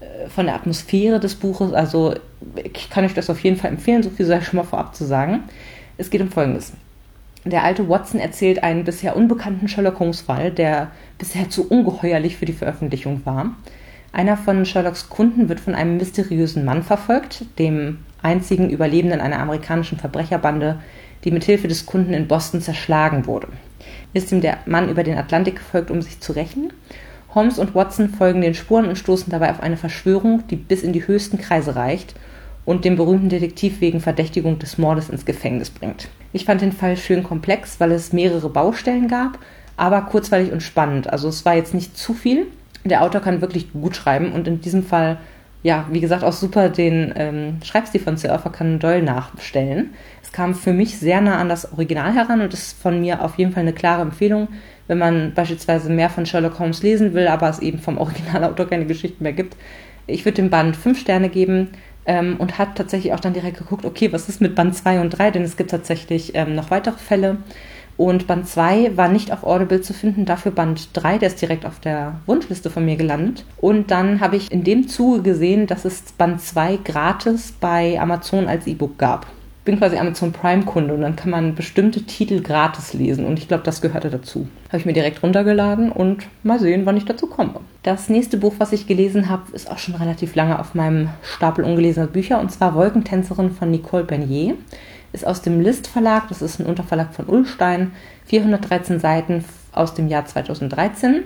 äh, 0.00 0.28
von 0.28 0.44
der 0.44 0.56
Atmosphäre 0.56 1.20
des 1.20 1.36
Buches. 1.36 1.72
Also 1.72 2.16
ich 2.62 2.90
kann 2.90 3.06
euch 3.06 3.14
das 3.14 3.30
auf 3.30 3.40
jeden 3.40 3.56
Fall 3.56 3.70
empfehlen, 3.70 4.02
so 4.02 4.10
viel 4.10 4.26
sei 4.26 4.42
schon 4.42 4.58
mal 4.58 4.64
vorab 4.64 4.94
zu 4.94 5.06
sagen. 5.06 5.44
Es 5.96 6.10
geht 6.10 6.20
um 6.20 6.28
Folgendes. 6.30 6.74
Der 7.46 7.64
alte 7.64 7.88
Watson 7.88 8.20
erzählt 8.20 8.62
einen 8.62 8.84
bisher 8.84 9.16
unbekannten 9.16 9.68
Sherlock 9.68 10.00
Holmes-Fall, 10.00 10.50
der 10.50 10.90
bisher 11.16 11.48
zu 11.48 11.66
ungeheuerlich 11.66 12.36
für 12.36 12.44
die 12.44 12.52
Veröffentlichung 12.52 13.22
war. 13.24 13.56
Einer 14.12 14.36
von 14.36 14.66
Sherlocks 14.66 15.08
Kunden 15.08 15.48
wird 15.48 15.60
von 15.60 15.74
einem 15.74 15.96
mysteriösen 15.96 16.66
Mann 16.66 16.82
verfolgt, 16.82 17.46
dem 17.58 18.00
einzigen 18.22 18.68
Überlebenden 18.68 19.22
einer 19.22 19.38
amerikanischen 19.38 19.96
Verbrecherbande, 19.96 20.78
die 21.24 21.30
mit 21.30 21.44
Hilfe 21.44 21.68
des 21.68 21.86
Kunden 21.86 22.14
in 22.14 22.28
Boston 22.28 22.60
zerschlagen 22.60 23.26
wurde. 23.26 23.48
Ist 24.12 24.32
ihm 24.32 24.40
der 24.40 24.58
Mann 24.66 24.88
über 24.88 25.02
den 25.02 25.18
Atlantik 25.18 25.56
gefolgt, 25.56 25.90
um 25.90 26.02
sich 26.02 26.20
zu 26.20 26.32
rächen 26.32 26.72
Holmes 27.36 27.58
und 27.58 27.74
Watson 27.74 28.08
folgen 28.08 28.40
den 28.40 28.54
Spuren 28.54 28.88
und 28.88 28.96
stoßen 28.96 29.30
dabei 29.30 29.50
auf 29.50 29.60
eine 29.60 29.76
Verschwörung, 29.76 30.44
die 30.48 30.56
bis 30.56 30.82
in 30.82 30.94
die 30.94 31.06
höchsten 31.06 31.36
Kreise 31.36 31.76
reicht 31.76 32.14
und 32.64 32.86
den 32.86 32.96
berühmten 32.96 33.28
Detektiv 33.28 33.82
wegen 33.82 34.00
Verdächtigung 34.00 34.58
des 34.58 34.78
Mordes 34.78 35.10
ins 35.10 35.26
Gefängnis 35.26 35.68
bringt. 35.68 36.08
Ich 36.32 36.46
fand 36.46 36.62
den 36.62 36.72
Fall 36.72 36.96
schön 36.96 37.22
komplex, 37.22 37.78
weil 37.78 37.92
es 37.92 38.14
mehrere 38.14 38.48
Baustellen 38.48 39.06
gab, 39.06 39.38
aber 39.76 40.00
kurzweilig 40.00 40.50
und 40.50 40.62
spannend. 40.62 41.12
Also 41.12 41.28
es 41.28 41.44
war 41.44 41.54
jetzt 41.54 41.74
nicht 41.74 41.98
zu 41.98 42.14
viel. 42.14 42.46
Der 42.84 43.02
Autor 43.02 43.20
kann 43.20 43.42
wirklich 43.42 43.70
gut 43.74 43.94
schreiben 43.94 44.32
und 44.32 44.48
in 44.48 44.62
diesem 44.62 44.82
Fall, 44.82 45.18
ja, 45.66 45.84
wie 45.90 46.00
gesagt, 46.00 46.22
auch 46.22 46.32
super 46.32 46.68
den 46.68 47.12
ähm, 47.16 47.58
Schreibstil 47.64 48.00
von 48.00 48.16
Sir 48.16 48.32
Arthur 48.32 48.52
Conan 48.52 48.78
Doyle 48.78 49.02
nachstellen. 49.02 49.94
Es 50.22 50.30
kam 50.30 50.54
für 50.54 50.72
mich 50.72 50.96
sehr 50.96 51.20
nah 51.20 51.38
an 51.38 51.48
das 51.48 51.72
Original 51.72 52.14
heran 52.14 52.40
und 52.40 52.54
ist 52.54 52.80
von 52.80 53.00
mir 53.00 53.20
auf 53.20 53.36
jeden 53.36 53.50
Fall 53.50 53.62
eine 53.62 53.72
klare 53.72 54.02
Empfehlung, 54.02 54.46
wenn 54.86 54.98
man 54.98 55.34
beispielsweise 55.34 55.90
mehr 55.90 56.08
von 56.08 56.24
Sherlock 56.24 56.60
Holmes 56.60 56.84
lesen 56.84 57.14
will, 57.14 57.26
aber 57.26 57.48
es 57.48 57.58
eben 57.58 57.80
vom 57.80 57.98
Originalautor 57.98 58.68
keine 58.68 58.86
Geschichten 58.86 59.24
mehr 59.24 59.32
gibt. 59.32 59.56
Ich 60.06 60.24
würde 60.24 60.36
dem 60.36 60.50
Band 60.50 60.76
fünf 60.76 61.00
Sterne 61.00 61.30
geben 61.30 61.70
ähm, 62.06 62.36
und 62.38 62.58
habe 62.58 62.70
tatsächlich 62.76 63.12
auch 63.12 63.18
dann 63.18 63.32
direkt 63.32 63.58
geguckt, 63.58 63.84
okay, 63.84 64.12
was 64.12 64.28
ist 64.28 64.40
mit 64.40 64.54
Band 64.54 64.76
2 64.76 65.00
und 65.00 65.10
3, 65.10 65.32
denn 65.32 65.42
es 65.42 65.56
gibt 65.56 65.72
tatsächlich 65.72 66.36
ähm, 66.36 66.54
noch 66.54 66.70
weitere 66.70 66.96
Fälle. 66.96 67.38
Und 67.96 68.26
Band 68.26 68.46
2 68.46 68.96
war 68.96 69.08
nicht 69.08 69.32
auf 69.32 69.44
Audible 69.44 69.80
zu 69.80 69.94
finden, 69.94 70.24
dafür 70.24 70.52
Band 70.52 70.90
3, 70.92 71.18
der 71.18 71.28
ist 71.28 71.40
direkt 71.40 71.64
auf 71.64 71.80
der 71.80 72.20
Wunschliste 72.26 72.70
von 72.70 72.84
mir 72.84 72.96
gelandet. 72.96 73.44
Und 73.56 73.90
dann 73.90 74.20
habe 74.20 74.36
ich 74.36 74.52
in 74.52 74.64
dem 74.64 74.88
Zuge 74.88 75.22
gesehen, 75.22 75.66
dass 75.66 75.84
es 75.84 76.02
Band 76.12 76.40
2 76.40 76.78
gratis 76.84 77.54
bei 77.58 77.98
Amazon 78.00 78.48
als 78.48 78.66
E-Book 78.66 78.98
gab 78.98 79.26
bin 79.66 79.78
quasi 79.78 79.98
Amazon 79.98 80.32
Prime-Kunde 80.32 80.94
und 80.94 81.02
dann 81.02 81.16
kann 81.16 81.30
man 81.30 81.54
bestimmte 81.54 82.04
Titel 82.04 82.40
gratis 82.40 82.94
lesen 82.94 83.26
und 83.26 83.38
ich 83.38 83.48
glaube, 83.48 83.64
das 83.64 83.82
gehörte 83.82 84.08
dazu. 84.08 84.48
Habe 84.68 84.78
ich 84.78 84.86
mir 84.86 84.94
direkt 84.94 85.22
runtergeladen 85.22 85.92
und 85.92 86.26
mal 86.42 86.58
sehen, 86.58 86.86
wann 86.86 86.96
ich 86.96 87.04
dazu 87.04 87.26
komme. 87.26 87.60
Das 87.82 88.08
nächste 88.08 88.38
Buch, 88.38 88.54
was 88.58 88.72
ich 88.72 88.86
gelesen 88.86 89.28
habe, 89.28 89.42
ist 89.52 89.70
auch 89.70 89.78
schon 89.78 89.96
relativ 89.96 90.34
lange 90.34 90.58
auf 90.58 90.74
meinem 90.74 91.10
Stapel 91.22 91.64
ungelesener 91.64 92.06
Bücher 92.06 92.40
und 92.40 92.50
zwar 92.50 92.74
Wolkentänzerin 92.74 93.50
von 93.50 93.70
Nicole 93.70 94.04
Bernier. 94.04 94.54
Ist 95.16 95.26
aus 95.26 95.40
dem 95.40 95.62
List 95.62 95.86
Verlag, 95.86 96.28
das 96.28 96.42
ist 96.42 96.60
ein 96.60 96.66
Unterverlag 96.66 97.14
von 97.14 97.24
Ulstein, 97.24 97.92
413 98.26 99.00
Seiten 99.00 99.46
aus 99.72 99.94
dem 99.94 100.08
Jahr 100.08 100.26
2013 100.26 101.22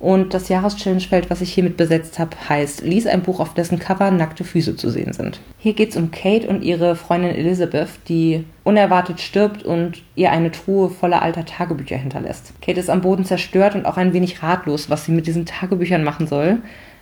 und 0.00 0.34
das 0.34 0.48
Jahreschallenge-Feld, 0.48 1.30
was 1.30 1.40
ich 1.40 1.52
hiermit 1.52 1.76
besetzt 1.76 2.18
habe, 2.18 2.36
heißt 2.48 2.82
Lies 2.82 3.06
ein 3.06 3.22
Buch, 3.22 3.38
auf 3.38 3.54
dessen 3.54 3.78
Cover 3.78 4.10
nackte 4.10 4.42
Füße 4.42 4.74
zu 4.74 4.90
sehen 4.90 5.12
sind. 5.12 5.38
Hier 5.56 5.74
geht 5.74 5.90
es 5.90 5.96
um 5.96 6.10
Kate 6.10 6.48
und 6.48 6.64
ihre 6.64 6.96
Freundin 6.96 7.30
Elizabeth, 7.30 7.90
die 8.08 8.44
unerwartet 8.64 9.20
stirbt 9.20 9.62
und 9.62 10.02
ihr 10.16 10.32
eine 10.32 10.50
Truhe 10.50 10.90
voller 10.90 11.22
alter 11.22 11.44
Tagebücher 11.44 11.96
hinterlässt. 11.96 12.54
Kate 12.60 12.80
ist 12.80 12.90
am 12.90 13.02
Boden 13.02 13.24
zerstört 13.24 13.76
und 13.76 13.86
auch 13.86 13.98
ein 13.98 14.12
wenig 14.12 14.42
ratlos, 14.42 14.90
was 14.90 15.04
sie 15.04 15.12
mit 15.12 15.28
diesen 15.28 15.46
Tagebüchern 15.46 16.02
machen 16.02 16.26
soll. 16.26 16.58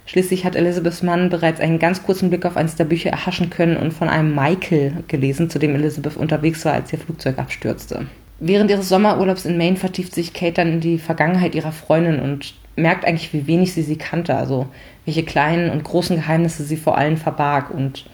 Schließlich 0.06 0.44
hat 0.44 0.54
Elizabeths 0.54 1.02
Mann 1.02 1.30
bereits 1.30 1.60
einen 1.60 1.80
ganz 1.80 2.04
kurzen 2.04 2.30
Blick 2.30 2.46
auf 2.46 2.56
eines 2.56 2.76
der 2.76 2.84
Bücher 2.84 3.10
erhaschen 3.10 3.50
können 3.50 3.76
und 3.76 3.92
von 3.92 4.08
einem 4.08 4.34
Michael 4.34 5.04
gelesen, 5.08 5.50
zu 5.50 5.58
dem 5.58 5.74
Elizabeth 5.74 6.16
unterwegs 6.16 6.64
war, 6.64 6.72
als 6.72 6.92
ihr 6.92 7.00
Flugzeug 7.00 7.38
abstürzte. 7.38 8.06
Während 8.38 8.70
ihres 8.70 8.88
Sommerurlaubs 8.88 9.46
in 9.46 9.58
Maine 9.58 9.76
vertieft 9.76 10.14
sich 10.14 10.32
Kate 10.32 10.52
dann 10.52 10.74
in 10.74 10.80
die 10.80 10.98
Vergangenheit 10.98 11.54
ihrer 11.54 11.72
Freundin 11.72 12.20
und 12.20 12.54
merkt 12.76 13.04
eigentlich, 13.04 13.32
wie 13.32 13.46
wenig 13.46 13.72
sie 13.72 13.82
sie 13.82 13.96
kannte, 13.96 14.36
also 14.36 14.66
welche 15.06 15.24
kleinen 15.24 15.70
und 15.70 15.82
großen 15.82 16.16
Geheimnisse 16.16 16.62
sie 16.62 16.76
vor 16.76 16.98
allem 16.98 17.16
verbarg. 17.16 17.70
Und 17.70 18.04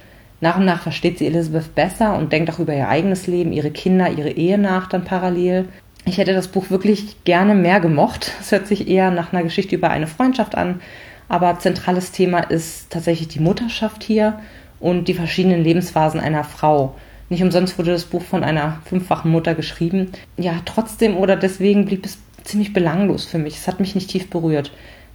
nach 0.40 0.56
und 0.56 0.64
nach 0.64 0.82
versteht 0.82 1.18
sie 1.18 1.26
Elizabeth 1.26 1.74
besser 1.74 2.16
und 2.16 2.32
denkt 2.32 2.50
auch 2.50 2.58
über 2.58 2.74
ihr 2.74 2.88
eigenes 2.88 3.26
Leben, 3.26 3.52
ihre 3.52 3.70
Kinder, 3.70 4.10
ihre 4.10 4.30
Ehe 4.30 4.56
nach 4.58 4.88
dann 4.88 5.04
parallel. 5.04 5.68
Ich 6.04 6.18
hätte 6.18 6.32
das 6.32 6.48
Buch 6.48 6.70
wirklich 6.70 7.24
gerne 7.24 7.54
mehr 7.54 7.80
gemocht. 7.80 8.32
Es 8.40 8.50
hört 8.50 8.66
sich 8.66 8.88
eher 8.88 9.10
nach 9.10 9.32
einer 9.32 9.42
Geschichte 9.42 9.74
über 9.74 9.90
eine 9.90 10.06
Freundschaft 10.06 10.54
an, 10.54 10.80
aber 11.28 11.58
zentrales 11.58 12.12
Thema 12.12 12.40
ist 12.40 12.90
tatsächlich 12.90 13.28
die 13.28 13.40
Mutterschaft 13.40 14.02
hier 14.02 14.40
und 14.80 15.08
die 15.08 15.14
verschiedenen 15.14 15.62
Lebensphasen 15.62 16.20
einer 16.20 16.44
Frau. 16.44 16.94
Nicht 17.28 17.42
umsonst 17.42 17.78
wurde 17.78 17.92
das 17.92 18.04
Buch 18.04 18.22
von 18.22 18.44
einer 18.44 18.82
fünffachen 18.84 19.30
Mutter 19.30 19.54
geschrieben. 19.54 20.12
Ja, 20.36 20.60
trotzdem 20.64 21.16
oder 21.16 21.36
deswegen 21.36 21.86
blieb 21.86 22.04
es 22.04 22.18
ziemlich 22.44 22.72
belanglos 22.72 23.24
für 23.24 23.38
mich. 23.38 23.56
Es 23.56 23.68
hat 23.68 23.80
mich 23.80 23.94
nicht 23.94 24.10
tief 24.10 24.28
berührt. 24.28 24.72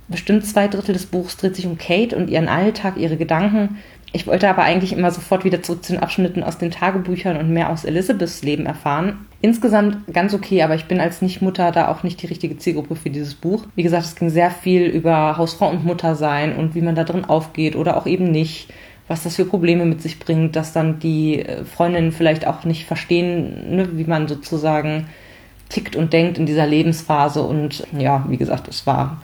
Bestimmt 0.07 0.45
zwei 0.45 0.67
Drittel 0.67 0.93
des 0.93 1.05
Buchs 1.05 1.35
dreht 1.35 1.55
sich 1.55 1.65
um 1.65 1.77
Kate 1.77 2.15
und 2.15 2.29
ihren 2.29 2.47
Alltag, 2.47 2.97
ihre 2.97 3.17
Gedanken. 3.17 3.77
Ich 4.13 4.25
wollte 4.25 4.49
aber 4.49 4.63
eigentlich 4.63 4.93
immer 4.93 5.11
sofort 5.11 5.43
wieder 5.43 5.61
zurück 5.61 5.83
zu 5.83 5.93
den 5.93 6.01
Abschnitten 6.01 6.43
aus 6.43 6.57
den 6.57 6.71
Tagebüchern 6.71 7.37
und 7.37 7.51
mehr 7.51 7.69
aus 7.69 7.83
Elizabeths 7.83 8.41
Leben 8.41 8.65
erfahren. 8.65 9.27
Insgesamt 9.41 10.11
ganz 10.13 10.33
okay, 10.33 10.63
aber 10.63 10.75
ich 10.75 10.85
bin 10.85 10.99
als 10.99 11.21
Nichtmutter 11.21 11.71
da 11.71 11.89
auch 11.89 12.03
nicht 12.03 12.21
die 12.21 12.27
richtige 12.27 12.57
Zielgruppe 12.57 12.95
für 12.95 13.09
dieses 13.09 13.35
Buch. 13.35 13.65
Wie 13.75 13.83
gesagt, 13.83 14.05
es 14.05 14.15
ging 14.15 14.29
sehr 14.29 14.49
viel 14.49 14.83
über 14.83 15.37
Hausfrau 15.37 15.69
und 15.69 15.85
Mutter 15.85 16.15
sein 16.15 16.55
und 16.55 16.73
wie 16.73 16.81
man 16.81 16.95
da 16.95 17.03
drin 17.03 17.25
aufgeht 17.25 17.75
oder 17.75 17.97
auch 17.97 18.07
eben 18.07 18.31
nicht 18.31 18.69
was 19.07 19.23
das 19.23 19.35
für 19.35 19.45
Probleme 19.45 19.85
mit 19.85 20.01
sich 20.01 20.19
bringt, 20.19 20.55
dass 20.55 20.73
dann 20.73 20.99
die 20.99 21.39
äh, 21.39 21.63
Freundinnen 21.63 22.11
vielleicht 22.11 22.45
auch 22.45 22.63
nicht 22.65 22.85
verstehen, 22.85 23.75
ne, 23.75 23.97
wie 23.97 24.03
man 24.03 24.27
sozusagen 24.27 25.07
tickt 25.69 25.95
und 25.95 26.13
denkt 26.13 26.37
in 26.37 26.45
dieser 26.45 26.67
Lebensphase. 26.67 27.41
Und 27.41 27.83
ja, 27.97 28.25
wie 28.27 28.37
gesagt, 28.37 28.67
es 28.67 28.85
war 28.85 29.21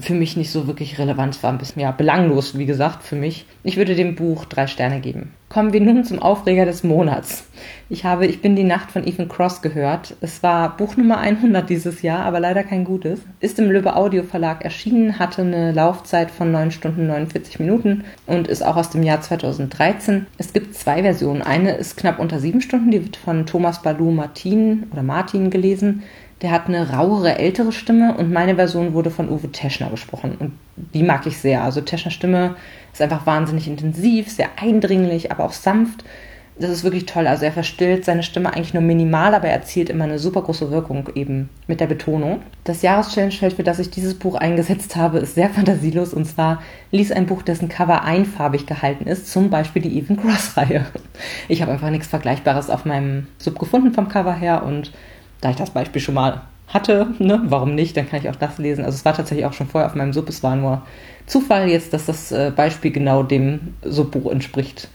für 0.00 0.14
mich 0.14 0.36
nicht 0.36 0.50
so 0.50 0.66
wirklich 0.66 0.98
relevant. 0.98 1.42
War 1.42 1.52
ein 1.52 1.58
bisschen 1.58 1.82
ja, 1.82 1.90
belanglos, 1.90 2.56
wie 2.58 2.66
gesagt, 2.66 3.02
für 3.02 3.16
mich. 3.16 3.46
Ich 3.62 3.76
würde 3.76 3.94
dem 3.94 4.14
Buch 4.14 4.44
drei 4.44 4.66
Sterne 4.66 5.00
geben. 5.00 5.32
Kommen 5.48 5.72
wir 5.72 5.80
nun 5.80 6.04
zum 6.04 6.18
Aufreger 6.18 6.66
des 6.66 6.84
Monats. 6.84 7.46
Ich 7.88 8.04
habe 8.04 8.26
Ich 8.26 8.42
bin 8.42 8.54
die 8.54 8.64
Nacht 8.64 8.90
von 8.90 9.06
Ethan 9.06 9.28
Cross 9.28 9.62
gehört. 9.62 10.14
Es 10.20 10.42
war 10.42 10.76
Buch 10.76 10.96
Nummer 10.98 11.18
100 11.18 11.68
dieses 11.70 12.02
Jahr, 12.02 12.24
aber 12.26 12.38
leider 12.38 12.62
kein 12.64 12.84
gutes. 12.84 13.20
Ist 13.40 13.58
im 13.58 13.70
Löwe 13.70 13.96
Audio 13.96 14.24
Verlag 14.24 14.62
erschienen, 14.62 15.18
hatte 15.18 15.40
eine 15.40 15.72
Laufzeit 15.72 16.30
von 16.30 16.52
9 16.52 16.70
Stunden 16.70 17.06
49 17.06 17.60
Minuten 17.60 18.04
und 18.26 18.46
ist 18.46 18.62
auch 18.62 18.76
aus 18.76 18.90
dem 18.90 19.02
Jahr 19.02 19.22
2013. 19.22 20.26
Es 20.36 20.52
gibt 20.52 20.74
zwei 20.74 21.02
Versionen. 21.02 21.40
Eine 21.40 21.72
ist 21.72 21.96
knapp 21.96 22.18
unter 22.18 22.40
7 22.40 22.60
Stunden, 22.60 22.90
die 22.90 23.02
wird 23.02 23.16
von 23.16 23.46
Thomas 23.46 23.80
Balou 23.80 24.10
Martin 24.10 24.86
oder 24.92 25.02
Martin 25.02 25.48
gelesen. 25.48 26.02
Der 26.40 26.52
hat 26.52 26.68
eine 26.68 26.90
rauere, 26.90 27.38
ältere 27.38 27.72
Stimme 27.72 28.16
und 28.16 28.32
meine 28.32 28.54
Version 28.54 28.92
wurde 28.94 29.10
von 29.10 29.28
Uwe 29.28 29.50
Teschner 29.50 29.90
gesprochen. 29.90 30.36
Und 30.38 30.52
die 30.76 31.02
mag 31.02 31.26
ich 31.26 31.38
sehr. 31.38 31.62
Also 31.62 31.80
Teschner 31.80 32.12
Stimme 32.12 32.54
ist 32.92 33.02
einfach 33.02 33.26
wahnsinnig 33.26 33.66
intensiv, 33.66 34.30
sehr 34.30 34.50
eindringlich, 34.56 35.32
aber 35.32 35.44
auch 35.44 35.52
sanft. 35.52 36.04
das 36.60 36.70
ist 36.70 36.84
wirklich 36.84 37.06
toll. 37.06 37.26
Also 37.26 37.44
er 37.44 37.52
verstillt 37.52 38.04
seine 38.04 38.22
Stimme 38.22 38.52
eigentlich 38.52 38.74
nur 38.74 38.82
minimal, 38.82 39.34
aber 39.34 39.48
er 39.48 39.54
erzielt 39.54 39.90
immer 39.90 40.04
eine 40.04 40.18
super 40.18 40.42
große 40.42 40.70
Wirkung 40.70 41.08
eben 41.14 41.48
mit 41.66 41.80
der 41.80 41.86
Betonung. 41.86 42.42
Das 42.64 42.82
Jahreschallenge-Feld, 42.82 43.54
für 43.54 43.62
das 43.62 43.78
ich 43.78 43.90
dieses 43.90 44.14
Buch 44.14 44.34
eingesetzt 44.34 44.96
habe, 44.96 45.18
ist 45.18 45.34
sehr 45.36 45.50
fantasielos 45.50 46.12
und 46.14 46.24
zwar 46.24 46.62
ließ 46.90 47.12
ein 47.12 47.26
Buch, 47.26 47.42
dessen 47.42 47.68
Cover 47.68 48.02
einfarbig 48.02 48.66
gehalten 48.66 49.06
ist, 49.06 49.30
zum 49.30 49.50
Beispiel 49.50 49.82
die 49.82 49.98
Even 49.98 50.16
Cross-Reihe. 50.16 50.86
Ich 51.48 51.62
habe 51.62 51.72
einfach 51.72 51.90
nichts 51.90 52.08
Vergleichbares 52.08 52.70
auf 52.70 52.84
meinem 52.84 53.28
Sub 53.38 53.58
gefunden 53.58 53.92
vom 53.92 54.08
Cover 54.08 54.34
her 54.34 54.64
und 54.64 54.92
da 55.40 55.50
ich 55.50 55.56
das 55.56 55.70
Beispiel 55.70 56.00
schon 56.00 56.14
mal 56.14 56.42
hatte, 56.68 57.08
ne, 57.18 57.40
warum 57.44 57.74
nicht, 57.74 57.96
dann 57.96 58.08
kann 58.08 58.20
ich 58.20 58.28
auch 58.28 58.36
das 58.36 58.58
lesen. 58.58 58.84
Also 58.84 58.96
es 58.96 59.04
war 59.04 59.14
tatsächlich 59.14 59.46
auch 59.46 59.52
schon 59.52 59.68
vorher 59.68 59.88
auf 59.88 59.94
meinem 59.94 60.12
Sub, 60.12 60.28
es 60.28 60.42
war 60.42 60.56
nur 60.56 60.82
Zufall 61.26 61.68
jetzt, 61.68 61.92
dass 61.92 62.06
das 62.06 62.32
äh, 62.32 62.52
Beispiel 62.54 62.90
genau 62.90 63.22
dem 63.22 63.74
Subbuch 63.82 64.30
entspricht. 64.30 64.88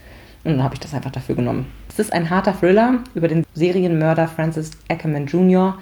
Und 0.44 0.52
dann 0.52 0.62
habe 0.62 0.74
ich 0.74 0.80
das 0.80 0.94
einfach 0.94 1.10
dafür 1.10 1.34
genommen. 1.34 1.66
Es 1.88 1.98
ist 1.98 2.12
ein 2.12 2.28
harter 2.28 2.58
Thriller 2.58 2.98
über 3.14 3.28
den 3.28 3.44
Serienmörder 3.54 4.28
Francis 4.28 4.72
Ackerman 4.88 5.26
Jr., 5.26 5.78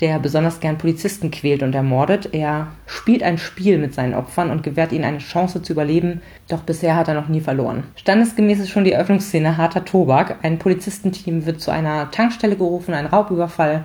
der 0.00 0.18
besonders 0.18 0.60
gern 0.60 0.78
Polizisten 0.78 1.30
quält 1.30 1.62
und 1.62 1.74
ermordet. 1.74 2.30
Er 2.32 2.68
spielt 2.86 3.22
ein 3.22 3.38
Spiel 3.38 3.78
mit 3.78 3.94
seinen 3.94 4.14
Opfern 4.14 4.50
und 4.50 4.62
gewährt 4.62 4.92
ihnen 4.92 5.04
eine 5.04 5.18
Chance 5.18 5.62
zu 5.62 5.72
überleben, 5.72 6.22
doch 6.48 6.60
bisher 6.60 6.96
hat 6.96 7.08
er 7.08 7.14
noch 7.14 7.28
nie 7.28 7.40
verloren. 7.40 7.84
Standesgemäß 7.96 8.60
ist 8.60 8.70
schon 8.70 8.84
die 8.84 8.92
Eröffnungsszene 8.92 9.56
harter 9.56 9.84
Tobak. 9.84 10.38
Ein 10.42 10.58
Polizistenteam 10.58 11.46
wird 11.46 11.60
zu 11.60 11.70
einer 11.70 12.10
Tankstelle 12.10 12.56
gerufen, 12.56 12.94
ein 12.94 13.06
Raubüberfall 13.06 13.84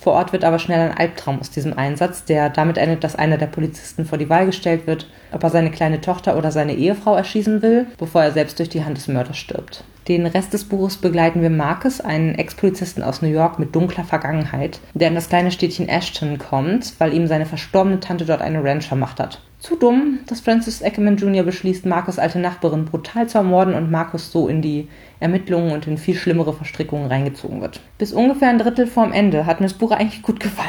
vor 0.00 0.12
Ort 0.12 0.32
wird 0.32 0.44
aber 0.44 0.58
schnell 0.58 0.90
ein 0.90 0.96
Albtraum 0.96 1.40
aus 1.40 1.50
diesem 1.50 1.76
Einsatz, 1.76 2.24
der 2.24 2.50
damit 2.50 2.78
endet, 2.78 3.02
dass 3.02 3.16
einer 3.16 3.38
der 3.38 3.46
Polizisten 3.46 4.04
vor 4.04 4.18
die 4.18 4.28
Wahl 4.28 4.46
gestellt 4.46 4.86
wird, 4.86 5.08
ob 5.32 5.42
er 5.42 5.50
seine 5.50 5.70
kleine 5.70 6.00
Tochter 6.00 6.36
oder 6.36 6.52
seine 6.52 6.74
Ehefrau 6.74 7.16
erschießen 7.16 7.62
will, 7.62 7.86
bevor 7.98 8.22
er 8.22 8.32
selbst 8.32 8.58
durch 8.58 8.68
die 8.68 8.84
Hand 8.84 8.98
des 8.98 9.08
Mörders 9.08 9.38
stirbt. 9.38 9.84
Den 10.08 10.24
Rest 10.26 10.52
des 10.52 10.62
Buches 10.62 10.98
begleiten 10.98 11.42
wir 11.42 11.50
Marcus, 11.50 12.00
einen 12.00 12.36
Ex-Polizisten 12.36 13.02
aus 13.02 13.22
New 13.22 13.28
York 13.28 13.58
mit 13.58 13.74
dunkler 13.74 14.04
Vergangenheit, 14.04 14.78
der 14.94 15.08
in 15.08 15.16
das 15.16 15.28
kleine 15.28 15.50
Städtchen 15.50 15.88
Ashton 15.88 16.38
kommt, 16.38 16.94
weil 17.00 17.12
ihm 17.12 17.26
seine 17.26 17.44
verstorbene 17.44 17.98
Tante 17.98 18.24
dort 18.24 18.40
eine 18.40 18.62
Ranch 18.62 18.86
vermacht 18.86 19.18
hat. 19.18 19.40
Zu 19.58 19.74
dumm, 19.74 20.20
dass 20.28 20.42
Francis 20.42 20.80
Ackerman 20.80 21.16
Jr. 21.16 21.42
beschließt, 21.42 21.86
Marcus 21.86 22.20
alte 22.20 22.38
Nachbarin 22.38 22.84
brutal 22.84 23.28
zu 23.28 23.38
ermorden 23.38 23.74
und 23.74 23.90
Marcus 23.90 24.30
so 24.30 24.46
in 24.46 24.62
die 24.62 24.86
Ermittlungen 25.18 25.72
und 25.72 25.88
in 25.88 25.98
viel 25.98 26.14
schlimmere 26.14 26.52
Verstrickungen 26.52 27.08
reingezogen 27.08 27.60
wird. 27.60 27.80
Bis 27.98 28.12
ungefähr 28.12 28.50
ein 28.50 28.58
Drittel 28.58 28.86
vorm 28.86 29.12
Ende 29.12 29.44
hat 29.44 29.58
mir 29.58 29.66
das 29.66 29.76
Buch 29.76 29.90
eigentlich 29.90 30.22
gut 30.22 30.38
gefallen. 30.38 30.68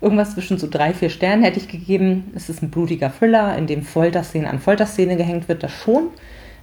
Irgendwas 0.00 0.34
zwischen 0.34 0.58
so 0.58 0.66
drei, 0.68 0.92
vier 0.94 1.10
Sternen 1.10 1.44
hätte 1.44 1.60
ich 1.60 1.68
gegeben. 1.68 2.32
Es 2.34 2.48
ist 2.48 2.60
ein 2.60 2.70
blutiger 2.70 3.12
Thriller, 3.16 3.56
in 3.56 3.68
dem 3.68 3.82
Folterszene 3.82 4.50
an 4.50 4.58
Folterszene 4.58 5.16
gehängt 5.16 5.48
wird, 5.48 5.62
das 5.62 5.70
schon. 5.70 6.08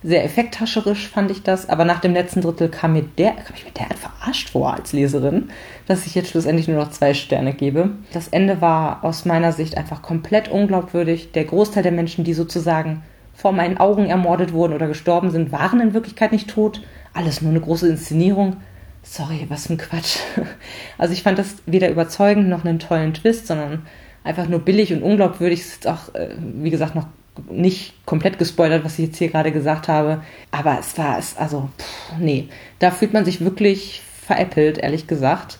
Sehr 0.05 0.25
effekthascherisch 0.25 1.07
fand 1.07 1.31
ich 1.31 1.43
das, 1.43 1.69
aber 1.69 1.85
nach 1.85 2.01
dem 2.01 2.13
letzten 2.13 2.41
Drittel 2.41 2.67
kam 2.67 2.91
mir 2.91 3.05
der, 3.17 3.31
kam 3.31 3.55
ich 3.55 3.63
mir 3.63 3.71
derart 3.71 3.97
verarscht 3.97 4.49
vor 4.49 4.73
als 4.73 4.91
Leserin, 4.91 5.49
dass 5.87 6.05
ich 6.05 6.13
jetzt 6.13 6.29
schlussendlich 6.29 6.67
nur 6.67 6.77
noch 6.77 6.91
zwei 6.91 7.13
Sterne 7.13 7.53
gebe. 7.53 7.91
Das 8.11 8.27
Ende 8.27 8.59
war 8.59 9.05
aus 9.05 9.23
meiner 9.23 9.53
Sicht 9.53 9.77
einfach 9.77 10.01
komplett 10.01 10.49
unglaubwürdig. 10.49 11.31
Der 11.31 11.45
Großteil 11.45 11.83
der 11.83 11.93
Menschen, 11.93 12.25
die 12.25 12.33
sozusagen 12.33 13.03
vor 13.33 13.53
meinen 13.53 13.77
Augen 13.77 14.07
ermordet 14.07 14.51
wurden 14.51 14.73
oder 14.73 14.87
gestorben 14.87 15.31
sind, 15.31 15.53
waren 15.53 15.79
in 15.79 15.93
Wirklichkeit 15.93 16.33
nicht 16.33 16.49
tot. 16.49 16.81
Alles 17.13 17.41
nur 17.41 17.51
eine 17.51 17.61
große 17.61 17.87
Inszenierung. 17.87 18.57
Sorry, 19.03 19.45
was 19.47 19.67
für 19.67 19.73
ein 19.73 19.77
Quatsch. 19.77 20.17
Also 20.97 21.13
ich 21.13 21.23
fand 21.23 21.39
das 21.39 21.55
weder 21.65 21.89
überzeugend 21.89 22.49
noch 22.49 22.65
einen 22.65 22.79
tollen 22.79 23.13
Twist, 23.13 23.47
sondern 23.47 23.85
einfach 24.23 24.47
nur 24.47 24.59
billig 24.59 24.93
und 24.93 25.01
unglaubwürdig. 25.01 25.61
Es 25.61 25.67
ist 25.73 25.87
auch, 25.87 26.13
äh, 26.13 26.29
wie 26.37 26.69
gesagt, 26.69 26.95
noch 26.95 27.07
nicht 27.49 27.93
komplett 28.05 28.37
gespoilert, 28.37 28.83
was 28.83 28.99
ich 28.99 29.07
jetzt 29.07 29.17
hier 29.17 29.29
gerade 29.29 29.51
gesagt 29.51 29.87
habe. 29.87 30.21
Aber 30.51 30.77
es 30.79 30.97
war 30.97 31.17
es, 31.17 31.37
also, 31.37 31.69
pff, 31.77 32.19
nee. 32.19 32.47
Da 32.79 32.91
fühlt 32.91 33.13
man 33.13 33.25
sich 33.25 33.41
wirklich 33.41 34.01
veräppelt, 34.25 34.77
ehrlich 34.77 35.07
gesagt. 35.07 35.59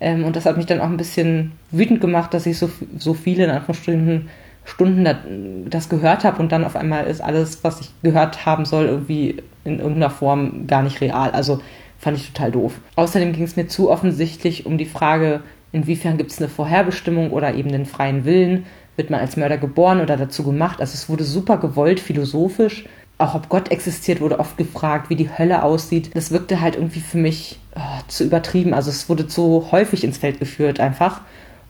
Ähm, 0.00 0.24
und 0.24 0.36
das 0.36 0.46
hat 0.46 0.56
mich 0.56 0.66
dann 0.66 0.80
auch 0.80 0.88
ein 0.88 0.96
bisschen 0.96 1.52
wütend 1.70 2.00
gemacht, 2.00 2.34
dass 2.34 2.46
ich 2.46 2.58
so, 2.58 2.70
so 2.98 3.14
viele 3.14 3.44
in 3.44 3.50
Anführungsstrichen 3.50 4.28
Stunden 4.64 5.66
das 5.68 5.88
gehört 5.90 6.24
habe 6.24 6.40
und 6.40 6.50
dann 6.50 6.64
auf 6.64 6.74
einmal 6.74 7.06
ist 7.06 7.20
alles, 7.20 7.62
was 7.64 7.80
ich 7.80 7.90
gehört 8.02 8.46
haben 8.46 8.64
soll, 8.64 8.86
irgendwie 8.86 9.42
in 9.64 9.78
irgendeiner 9.78 10.10
Form 10.10 10.66
gar 10.66 10.82
nicht 10.82 11.00
real. 11.00 11.30
Also 11.32 11.60
fand 11.98 12.16
ich 12.16 12.32
total 12.32 12.52
doof. 12.52 12.72
Außerdem 12.96 13.32
ging 13.32 13.44
es 13.44 13.56
mir 13.56 13.66
zu 13.66 13.90
offensichtlich 13.90 14.64
um 14.64 14.78
die 14.78 14.86
Frage, 14.86 15.42
inwiefern 15.72 16.16
gibt 16.16 16.30
es 16.30 16.38
eine 16.38 16.48
Vorherbestimmung 16.48 17.30
oder 17.30 17.54
eben 17.54 17.72
den 17.72 17.84
freien 17.84 18.24
Willen. 18.24 18.64
Wird 18.96 19.10
man 19.10 19.20
als 19.20 19.36
Mörder 19.36 19.58
geboren 19.58 20.00
oder 20.00 20.16
dazu 20.16 20.44
gemacht? 20.44 20.80
Also 20.80 20.94
es 20.94 21.08
wurde 21.08 21.24
super 21.24 21.58
gewollt, 21.58 22.00
philosophisch. 22.00 22.84
Auch 23.16 23.34
ob 23.34 23.48
Gott 23.48 23.70
existiert, 23.70 24.20
wurde 24.20 24.40
oft 24.40 24.56
gefragt, 24.56 25.08
wie 25.08 25.16
die 25.16 25.30
Hölle 25.30 25.62
aussieht. 25.62 26.10
Das 26.14 26.30
wirkte 26.30 26.60
halt 26.60 26.74
irgendwie 26.74 27.00
für 27.00 27.18
mich 27.18 27.58
oh, 27.76 27.80
zu 28.08 28.24
übertrieben. 28.24 28.74
Also 28.74 28.90
es 28.90 29.08
wurde 29.08 29.26
zu 29.26 29.68
häufig 29.70 30.02
ins 30.04 30.18
Feld 30.18 30.40
geführt 30.40 30.80
einfach. 30.80 31.20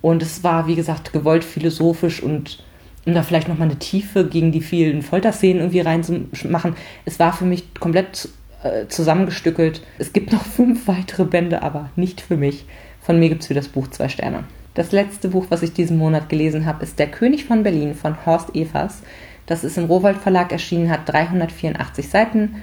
Und 0.00 0.22
es 0.22 0.42
war, 0.44 0.66
wie 0.66 0.74
gesagt, 0.74 1.12
gewollt 1.12 1.44
philosophisch 1.44 2.22
und 2.22 2.62
um 3.06 3.14
da 3.14 3.22
vielleicht 3.22 3.48
nochmal 3.48 3.68
eine 3.68 3.78
Tiefe 3.78 4.26
gegen 4.26 4.52
die 4.52 4.62
vielen 4.62 5.02
Folterszenen 5.02 5.58
irgendwie 5.58 5.80
reinzumachen. 5.80 6.76
Es 7.04 7.18
war 7.18 7.32
für 7.32 7.44
mich 7.44 7.74
komplett 7.74 8.28
äh, 8.62 8.86
zusammengestückelt. 8.88 9.82
Es 9.98 10.12
gibt 10.12 10.32
noch 10.32 10.44
fünf 10.44 10.88
weitere 10.88 11.24
Bände, 11.24 11.62
aber 11.62 11.90
nicht 11.96 12.20
für 12.22 12.36
mich. 12.36 12.64
Von 13.00 13.18
mir 13.18 13.28
gibt 13.28 13.42
es 13.42 13.48
für 13.48 13.54
das 13.54 13.68
Buch 13.68 13.88
zwei 13.88 14.08
Sterne. 14.08 14.44
Das 14.74 14.90
letzte 14.90 15.28
Buch, 15.28 15.46
was 15.50 15.62
ich 15.62 15.72
diesen 15.72 15.98
Monat 15.98 16.28
gelesen 16.28 16.66
habe, 16.66 16.82
ist 16.82 16.98
Der 16.98 17.06
König 17.06 17.44
von 17.44 17.62
Berlin 17.62 17.94
von 17.94 18.26
Horst 18.26 18.56
Evers. 18.56 19.02
Das 19.46 19.62
ist 19.62 19.78
im 19.78 19.84
Rowold 19.84 20.16
Verlag 20.16 20.50
erschienen, 20.50 20.90
hat 20.90 21.02
384 21.06 22.08
Seiten, 22.08 22.56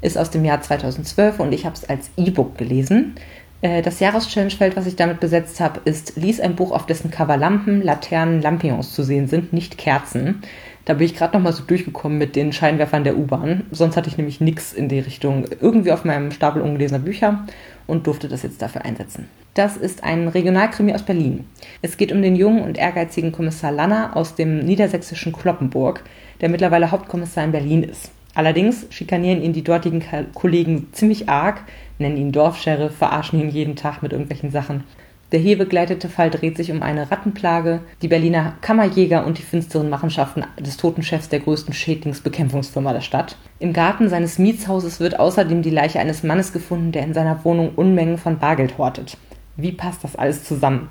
ist 0.00 0.16
aus 0.16 0.30
dem 0.30 0.46
Jahr 0.46 0.62
2012 0.62 1.40
und 1.40 1.52
ich 1.52 1.66
habe 1.66 1.74
es 1.74 1.86
als 1.86 2.10
E-Book 2.16 2.56
gelesen. 2.56 3.16
Äh, 3.60 3.82
das 3.82 4.00
Jahreschallenge-Feld, 4.00 4.76
was 4.76 4.86
ich 4.86 4.96
damit 4.96 5.20
besetzt 5.20 5.60
habe, 5.60 5.80
ist 5.84 6.16
Lies 6.16 6.40
ein 6.40 6.56
Buch, 6.56 6.72
auf 6.72 6.86
dessen 6.86 7.10
Cover 7.10 7.36
Lampen, 7.36 7.82
Laternen, 7.82 8.40
Lampions 8.40 8.94
zu 8.94 9.02
sehen 9.02 9.26
sind, 9.26 9.52
nicht 9.52 9.76
Kerzen. 9.76 10.42
Da 10.86 10.94
bin 10.94 11.04
ich 11.04 11.16
gerade 11.16 11.36
noch 11.36 11.44
mal 11.44 11.52
so 11.52 11.64
durchgekommen 11.64 12.16
mit 12.16 12.34
den 12.34 12.54
Scheinwerfern 12.54 13.04
der 13.04 13.18
U-Bahn. 13.18 13.66
Sonst 13.72 13.98
hatte 13.98 14.08
ich 14.08 14.16
nämlich 14.16 14.40
nichts 14.40 14.72
in 14.72 14.88
die 14.88 15.00
Richtung 15.00 15.44
irgendwie 15.60 15.92
auf 15.92 16.06
meinem 16.06 16.30
Stapel 16.30 16.62
ungelesener 16.62 17.00
Bücher 17.00 17.44
und 17.86 18.06
durfte 18.06 18.28
das 18.28 18.42
jetzt 18.42 18.62
dafür 18.62 18.86
einsetzen. 18.86 19.28
Das 19.58 19.76
ist 19.76 20.04
ein 20.04 20.28
Regionalkrimi 20.28 20.94
aus 20.94 21.02
Berlin. 21.02 21.44
Es 21.82 21.96
geht 21.96 22.12
um 22.12 22.22
den 22.22 22.36
jungen 22.36 22.62
und 22.62 22.78
ehrgeizigen 22.78 23.32
Kommissar 23.32 23.72
Lanner 23.72 24.12
aus 24.14 24.36
dem 24.36 24.60
niedersächsischen 24.60 25.32
Kloppenburg, 25.32 26.04
der 26.40 26.48
mittlerweile 26.48 26.92
Hauptkommissar 26.92 27.42
in 27.42 27.50
Berlin 27.50 27.82
ist. 27.82 28.12
Allerdings 28.36 28.86
schikanieren 28.90 29.42
ihn 29.42 29.52
die 29.52 29.64
dortigen 29.64 30.04
Kollegen 30.32 30.86
ziemlich 30.92 31.28
arg, 31.28 31.62
nennen 31.98 32.16
ihn 32.16 32.30
Dorfsheriff, 32.30 32.94
verarschen 32.94 33.40
ihn 33.40 33.50
jeden 33.50 33.74
Tag 33.74 34.00
mit 34.00 34.12
irgendwelchen 34.12 34.52
Sachen. 34.52 34.84
Der 35.32 35.40
hier 35.40 35.58
begleitete 35.58 36.08
Fall 36.08 36.30
dreht 36.30 36.56
sich 36.56 36.70
um 36.70 36.80
eine 36.80 37.10
Rattenplage, 37.10 37.80
die 38.00 38.08
Berliner 38.08 38.54
Kammerjäger 38.60 39.26
und 39.26 39.38
die 39.38 39.42
finsteren 39.42 39.90
Machenschaften 39.90 40.44
des 40.60 40.76
Totenchefs 40.76 41.30
der 41.30 41.40
größten 41.40 41.74
Schädlingsbekämpfungsfirma 41.74 42.92
der 42.92 43.00
Stadt. 43.00 43.36
Im 43.58 43.72
Garten 43.72 44.08
seines 44.08 44.38
Mietshauses 44.38 45.00
wird 45.00 45.18
außerdem 45.18 45.62
die 45.62 45.70
Leiche 45.70 45.98
eines 45.98 46.22
Mannes 46.22 46.52
gefunden, 46.52 46.92
der 46.92 47.02
in 47.02 47.12
seiner 47.12 47.44
Wohnung 47.44 47.72
Unmengen 47.74 48.18
von 48.18 48.38
Bargeld 48.38 48.78
hortet. 48.78 49.16
Wie 49.58 49.72
passt 49.72 50.02
das 50.04 50.16
alles 50.16 50.44
zusammen? 50.44 50.88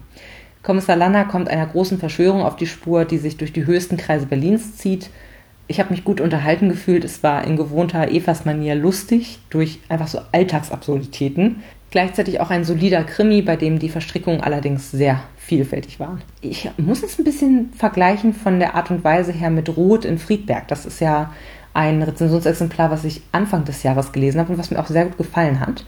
Kommissar 0.62 0.95
Lanner 0.95 1.25
kommt 1.25 1.49
einer 1.49 1.65
großen 1.65 1.97
Verschwörung 1.97 2.43
auf 2.43 2.56
die 2.56 2.67
Spur, 2.67 3.06
die 3.06 3.17
sich 3.17 3.38
durch 3.38 3.51
die 3.51 3.65
höchsten 3.65 3.97
Kreise 3.97 4.27
Berlins 4.27 4.77
zieht 4.77 5.10
ich 5.67 5.80
habe 5.80 5.91
mich 5.91 6.03
gut 6.03 6.21
unterhalten 6.21 6.69
gefühlt. 6.69 7.03
Es 7.03 7.23
war 7.23 7.43
in 7.43 7.58
gewohnter 7.58 8.10
Evas-Manier 8.10 8.75
lustig, 8.75 9.39
durch 9.49 9.80
einfach 9.89 10.08
so 10.08 10.19
Alltagsabsurditäten. 10.32 11.58
Gleichzeitig 11.91 12.39
auch 12.39 12.49
ein 12.49 12.63
solider 12.63 13.03
Krimi, 13.03 13.41
bei 13.41 13.56
dem 13.56 13.80
die 13.80 13.89
Verstrickungen 13.89 14.41
allerdings 14.41 14.91
sehr 14.91 15.21
vielfältig 15.38 15.99
waren. 15.99 16.21
Ich 16.41 16.69
muss 16.77 17.03
es 17.03 17.19
ein 17.19 17.23
bisschen 17.23 17.71
vergleichen 17.73 18.34
von 18.34 18.60
der 18.60 18.75
Art 18.75 18.91
und 18.91 19.03
Weise 19.03 19.32
her 19.32 19.49
mit 19.49 19.75
Roth 19.75 20.06
in 20.06 20.17
Friedberg. 20.17 20.67
Das 20.67 20.86
ist 20.86 20.99
ja 20.99 21.34
ein 21.73 22.01
Rezensionsexemplar, 22.01 22.89
was 22.89 23.03
ich 23.03 23.21
Anfang 23.32 23.65
des 23.65 23.84
Jahres 23.84 24.12
gelesen 24.12 24.39
habe 24.39 24.53
und 24.53 24.60
was 24.60 24.71
mir 24.71 24.80
auch 24.80 24.88
sehr 24.88 25.06
gut 25.06 25.17
gefallen 25.17 25.60
hat. 25.60 25.86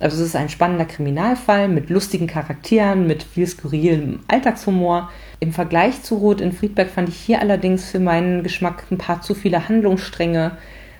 Also 0.00 0.22
es 0.22 0.28
ist 0.28 0.36
ein 0.36 0.48
spannender 0.48 0.86
Kriminalfall 0.86 1.68
mit 1.68 1.90
lustigen 1.90 2.26
Charakteren, 2.26 3.06
mit 3.06 3.22
viel 3.22 3.46
skurrilem 3.46 4.20
Alltagshumor. 4.28 5.10
Im 5.40 5.52
Vergleich 5.52 6.02
zu 6.02 6.16
Rot 6.16 6.40
in 6.40 6.52
Friedberg 6.52 6.88
fand 6.88 7.10
ich 7.10 7.16
hier 7.16 7.40
allerdings 7.40 7.90
für 7.90 8.00
meinen 8.00 8.42
Geschmack 8.42 8.84
ein 8.90 8.96
paar 8.96 9.20
zu 9.20 9.34
viele 9.34 9.68
Handlungsstränge, 9.68 10.52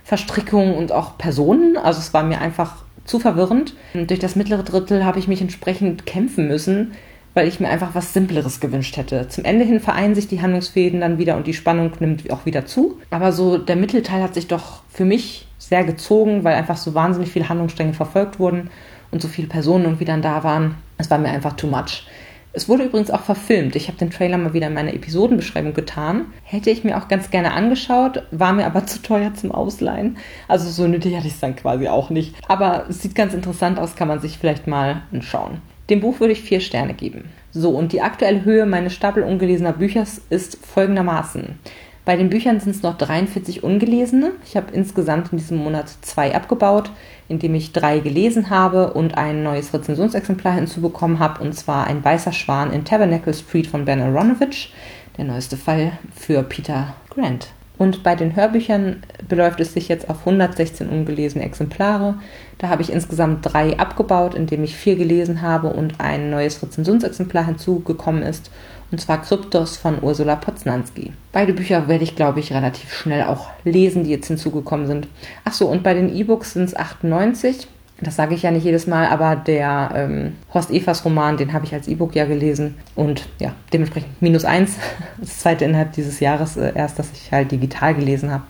Verstrickungen 0.04 0.74
und 0.74 0.92
auch 0.92 1.16
Personen. 1.16 1.78
Also 1.78 1.98
es 1.98 2.12
war 2.12 2.22
mir 2.24 2.42
einfach 2.42 2.84
zu 3.06 3.18
verwirrend. 3.18 3.74
Und 3.94 4.10
durch 4.10 4.20
das 4.20 4.36
mittlere 4.36 4.62
Drittel 4.62 5.04
habe 5.04 5.18
ich 5.18 5.28
mich 5.28 5.40
entsprechend 5.40 6.04
kämpfen 6.04 6.46
müssen, 6.46 6.92
weil 7.32 7.48
ich 7.48 7.58
mir 7.58 7.68
einfach 7.68 7.94
was 7.94 8.12
Simpleres 8.12 8.60
gewünscht 8.60 8.98
hätte. 8.98 9.28
Zum 9.28 9.44
Ende 9.44 9.64
hin 9.64 9.80
vereinen 9.80 10.14
sich 10.14 10.28
die 10.28 10.42
Handlungsfäden 10.42 11.00
dann 11.00 11.16
wieder 11.16 11.38
und 11.38 11.46
die 11.46 11.54
Spannung 11.54 11.92
nimmt 12.00 12.30
auch 12.30 12.44
wieder 12.44 12.66
zu. 12.66 13.00
Aber 13.10 13.32
so 13.32 13.56
der 13.56 13.76
Mittelteil 13.76 14.22
hat 14.22 14.34
sich 14.34 14.46
doch 14.46 14.82
für 14.90 15.06
mich 15.06 15.46
sehr 15.70 15.84
gezogen, 15.84 16.44
weil 16.44 16.56
einfach 16.56 16.76
so 16.76 16.94
wahnsinnig 16.94 17.30
viele 17.30 17.48
Handlungsstränge 17.48 17.94
verfolgt 17.94 18.38
wurden 18.38 18.70
und 19.10 19.22
so 19.22 19.28
viele 19.28 19.46
Personen 19.48 19.84
irgendwie 19.84 20.04
dann 20.04 20.20
da 20.20 20.44
waren. 20.44 20.74
Es 20.98 21.10
war 21.10 21.18
mir 21.18 21.28
einfach 21.28 21.54
too 21.54 21.68
much. 21.68 22.06
Es 22.52 22.68
wurde 22.68 22.82
übrigens 22.82 23.12
auch 23.12 23.20
verfilmt. 23.20 23.76
Ich 23.76 23.86
habe 23.86 23.96
den 23.96 24.10
Trailer 24.10 24.36
mal 24.36 24.52
wieder 24.52 24.66
in 24.66 24.74
meiner 24.74 24.92
Episodenbeschreibung 24.92 25.72
getan. 25.72 26.26
Hätte 26.42 26.70
ich 26.70 26.82
mir 26.82 26.98
auch 26.98 27.06
ganz 27.06 27.30
gerne 27.30 27.52
angeschaut, 27.52 28.24
war 28.32 28.52
mir 28.52 28.66
aber 28.66 28.84
zu 28.86 29.00
teuer 29.00 29.32
zum 29.34 29.52
Ausleihen. 29.52 30.18
Also 30.48 30.68
so 30.68 30.88
nötig 30.88 31.16
hatte 31.16 31.28
ich 31.28 31.34
es 31.34 31.40
dann 31.40 31.54
quasi 31.54 31.86
auch 31.86 32.10
nicht. 32.10 32.34
Aber 32.48 32.86
es 32.88 33.02
sieht 33.02 33.14
ganz 33.14 33.32
interessant 33.32 33.78
aus, 33.78 33.94
kann 33.94 34.08
man 34.08 34.20
sich 34.20 34.38
vielleicht 34.38 34.66
mal 34.66 35.02
anschauen. 35.12 35.62
Dem 35.88 36.00
Buch 36.00 36.18
würde 36.18 36.32
ich 36.32 36.42
vier 36.42 36.60
Sterne 36.60 36.94
geben. 36.94 37.30
So, 37.52 37.70
und 37.70 37.92
die 37.92 38.02
aktuelle 38.02 38.44
Höhe 38.44 38.66
meines 38.66 38.94
Stapel 38.94 39.22
ungelesener 39.22 39.72
Bücher 39.72 40.04
ist 40.30 40.58
folgendermaßen. 40.66 41.58
Bei 42.04 42.16
den 42.16 42.30
Büchern 42.30 42.60
sind 42.60 42.74
es 42.74 42.82
noch 42.82 42.96
43 42.96 43.62
ungelesene. 43.62 44.32
Ich 44.44 44.56
habe 44.56 44.72
insgesamt 44.72 45.32
in 45.32 45.38
diesem 45.38 45.58
Monat 45.58 45.88
zwei 46.00 46.34
abgebaut, 46.34 46.90
indem 47.28 47.54
ich 47.54 47.72
drei 47.72 47.98
gelesen 47.98 48.48
habe 48.48 48.94
und 48.94 49.18
ein 49.18 49.42
neues 49.42 49.74
Rezensionsexemplar 49.74 50.54
hinzubekommen 50.54 51.18
habe, 51.18 51.42
und 51.42 51.54
zwar 51.54 51.86
ein 51.86 52.02
weißer 52.02 52.32
Schwan 52.32 52.72
in 52.72 52.84
Tabernacle 52.84 53.34
Street 53.34 53.66
von 53.66 53.84
Ben 53.84 54.00
Aronovich, 54.00 54.72
der 55.18 55.26
neueste 55.26 55.58
Fall 55.58 55.92
für 56.16 56.42
Peter 56.42 56.94
Grant. 57.10 57.48
Und 57.76 58.02
bei 58.02 58.14
den 58.14 58.36
Hörbüchern 58.36 59.02
beläuft 59.26 59.60
es 59.60 59.72
sich 59.72 59.88
jetzt 59.88 60.10
auf 60.10 60.20
116 60.20 60.88
ungelesene 60.88 61.44
Exemplare. 61.44 62.16
Da 62.60 62.68
habe 62.68 62.82
ich 62.82 62.92
insgesamt 62.92 63.38
drei 63.42 63.78
abgebaut, 63.78 64.34
indem 64.34 64.62
ich 64.62 64.76
vier 64.76 64.96
gelesen 64.96 65.42
habe 65.42 65.68
und 65.68 65.98
ein 65.98 66.30
neues 66.30 66.62
Rezensionsexemplar 66.62 67.46
hinzugekommen 67.46 68.22
ist, 68.22 68.50
und 68.92 69.00
zwar 69.00 69.22
Kryptos 69.22 69.76
von 69.76 70.02
Ursula 70.02 70.36
Poznanski. 70.36 71.12
Beide 71.32 71.52
Bücher 71.52 71.88
werde 71.88 72.04
ich, 72.04 72.16
glaube 72.16 72.40
ich, 72.40 72.52
relativ 72.52 72.92
schnell 72.92 73.22
auch 73.24 73.48
lesen, 73.64 74.04
die 74.04 74.10
jetzt 74.10 74.26
hinzugekommen 74.26 74.86
sind. 74.86 75.08
Achso, 75.44 75.66
und 75.66 75.82
bei 75.82 75.94
den 75.94 76.14
E-Books 76.14 76.52
sind 76.52 76.64
es 76.64 76.76
98 76.76 77.66
das 78.02 78.16
sage 78.16 78.34
ich 78.34 78.42
ja 78.42 78.50
nicht 78.50 78.64
jedes 78.64 78.86
Mal, 78.86 79.06
aber 79.08 79.36
der 79.36 79.90
ähm, 79.94 80.36
Horst 80.54 80.70
Evers 80.70 81.04
Roman, 81.04 81.36
den 81.36 81.52
habe 81.52 81.66
ich 81.66 81.74
als 81.74 81.86
E-Book 81.86 82.14
ja 82.14 82.24
gelesen 82.24 82.76
und 82.94 83.28
ja, 83.38 83.52
dementsprechend 83.72 84.20
minus 84.22 84.44
eins. 84.44 84.76
Das 85.18 85.40
zweite 85.40 85.66
innerhalb 85.66 85.92
dieses 85.92 86.18
Jahres 86.20 86.56
äh, 86.56 86.72
erst, 86.74 86.98
dass 86.98 87.12
ich 87.12 87.30
halt 87.30 87.52
digital 87.52 87.94
gelesen 87.94 88.30
habe. 88.30 88.44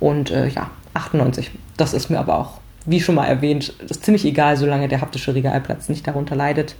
Und 0.00 0.30
äh, 0.30 0.48
ja, 0.48 0.70
98. 0.94 1.50
Das 1.76 1.92
ist 1.92 2.08
mir 2.08 2.18
aber 2.18 2.38
auch, 2.38 2.60
wie 2.88 3.00
schon 3.00 3.14
mal 3.14 3.26
erwähnt, 3.26 3.74
ist 3.88 4.04
ziemlich 4.04 4.24
egal, 4.24 4.56
solange 4.56 4.88
der 4.88 5.00
haptische 5.00 5.34
Regalplatz 5.34 5.88
nicht 5.88 6.06
darunter 6.06 6.34
leidet. 6.34 6.74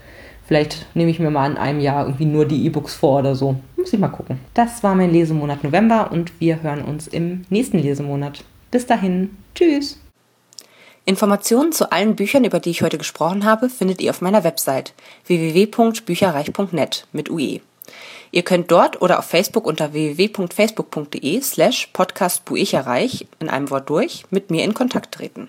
Vielleicht 0.47 0.87
nehme 0.95 1.11
ich 1.11 1.19
mir 1.19 1.31
mal 1.31 1.51
in 1.51 1.59
einem 1.59 1.81
Jahr 1.81 2.07
irgendwie 2.07 2.25
nur 2.25 2.47
die 2.47 2.65
E-Books 2.65 2.95
vor 2.95 3.19
oder 3.19 3.35
so. 3.35 3.57
Muss 3.77 3.93
ich 3.93 3.99
mal 3.99 4.09
gucken. 4.09 4.41
Das 4.55 4.83
war 4.83 4.95
mein 4.95 5.13
Lesemonat 5.13 5.63
November 5.63 6.11
und 6.11 6.33
wir 6.41 6.63
hören 6.63 6.83
uns 6.83 7.07
im 7.07 7.43
nächsten 7.51 7.79
Lesemonat. 7.79 8.45
Bis 8.71 8.87
dahin. 8.87 9.37
Tschüss. 9.55 10.01
Informationen 11.05 11.73
zu 11.73 11.93
allen 11.93 12.17
Büchern, 12.17 12.45
über 12.45 12.61
die 12.61 12.71
ich 12.71 12.83
heute 12.83 12.99
gesprochen 12.99 13.45
habe, 13.45 13.69
findet 13.69 14.01
ihr 14.01 14.11
auf 14.11 14.23
meiner 14.23 14.45
Website 14.45 14.95
www.bücherreich.net 15.27 17.07
mit 17.13 17.31
UE. 17.31 17.61
Ihr 18.31 18.43
könnt 18.43 18.71
dort 18.71 19.01
oder 19.01 19.19
auf 19.19 19.25
Facebook 19.25 19.67
unter 19.67 19.93
www.facebook.de 19.93 21.41
slash 21.41 21.89
podcastbuicherreich 21.93 23.27
in 23.39 23.49
einem 23.49 23.71
Wort 23.71 23.89
durch 23.89 24.25
mit 24.31 24.51
mir 24.51 24.65
in 24.65 24.75
Kontakt 24.75 25.15
treten. 25.15 25.49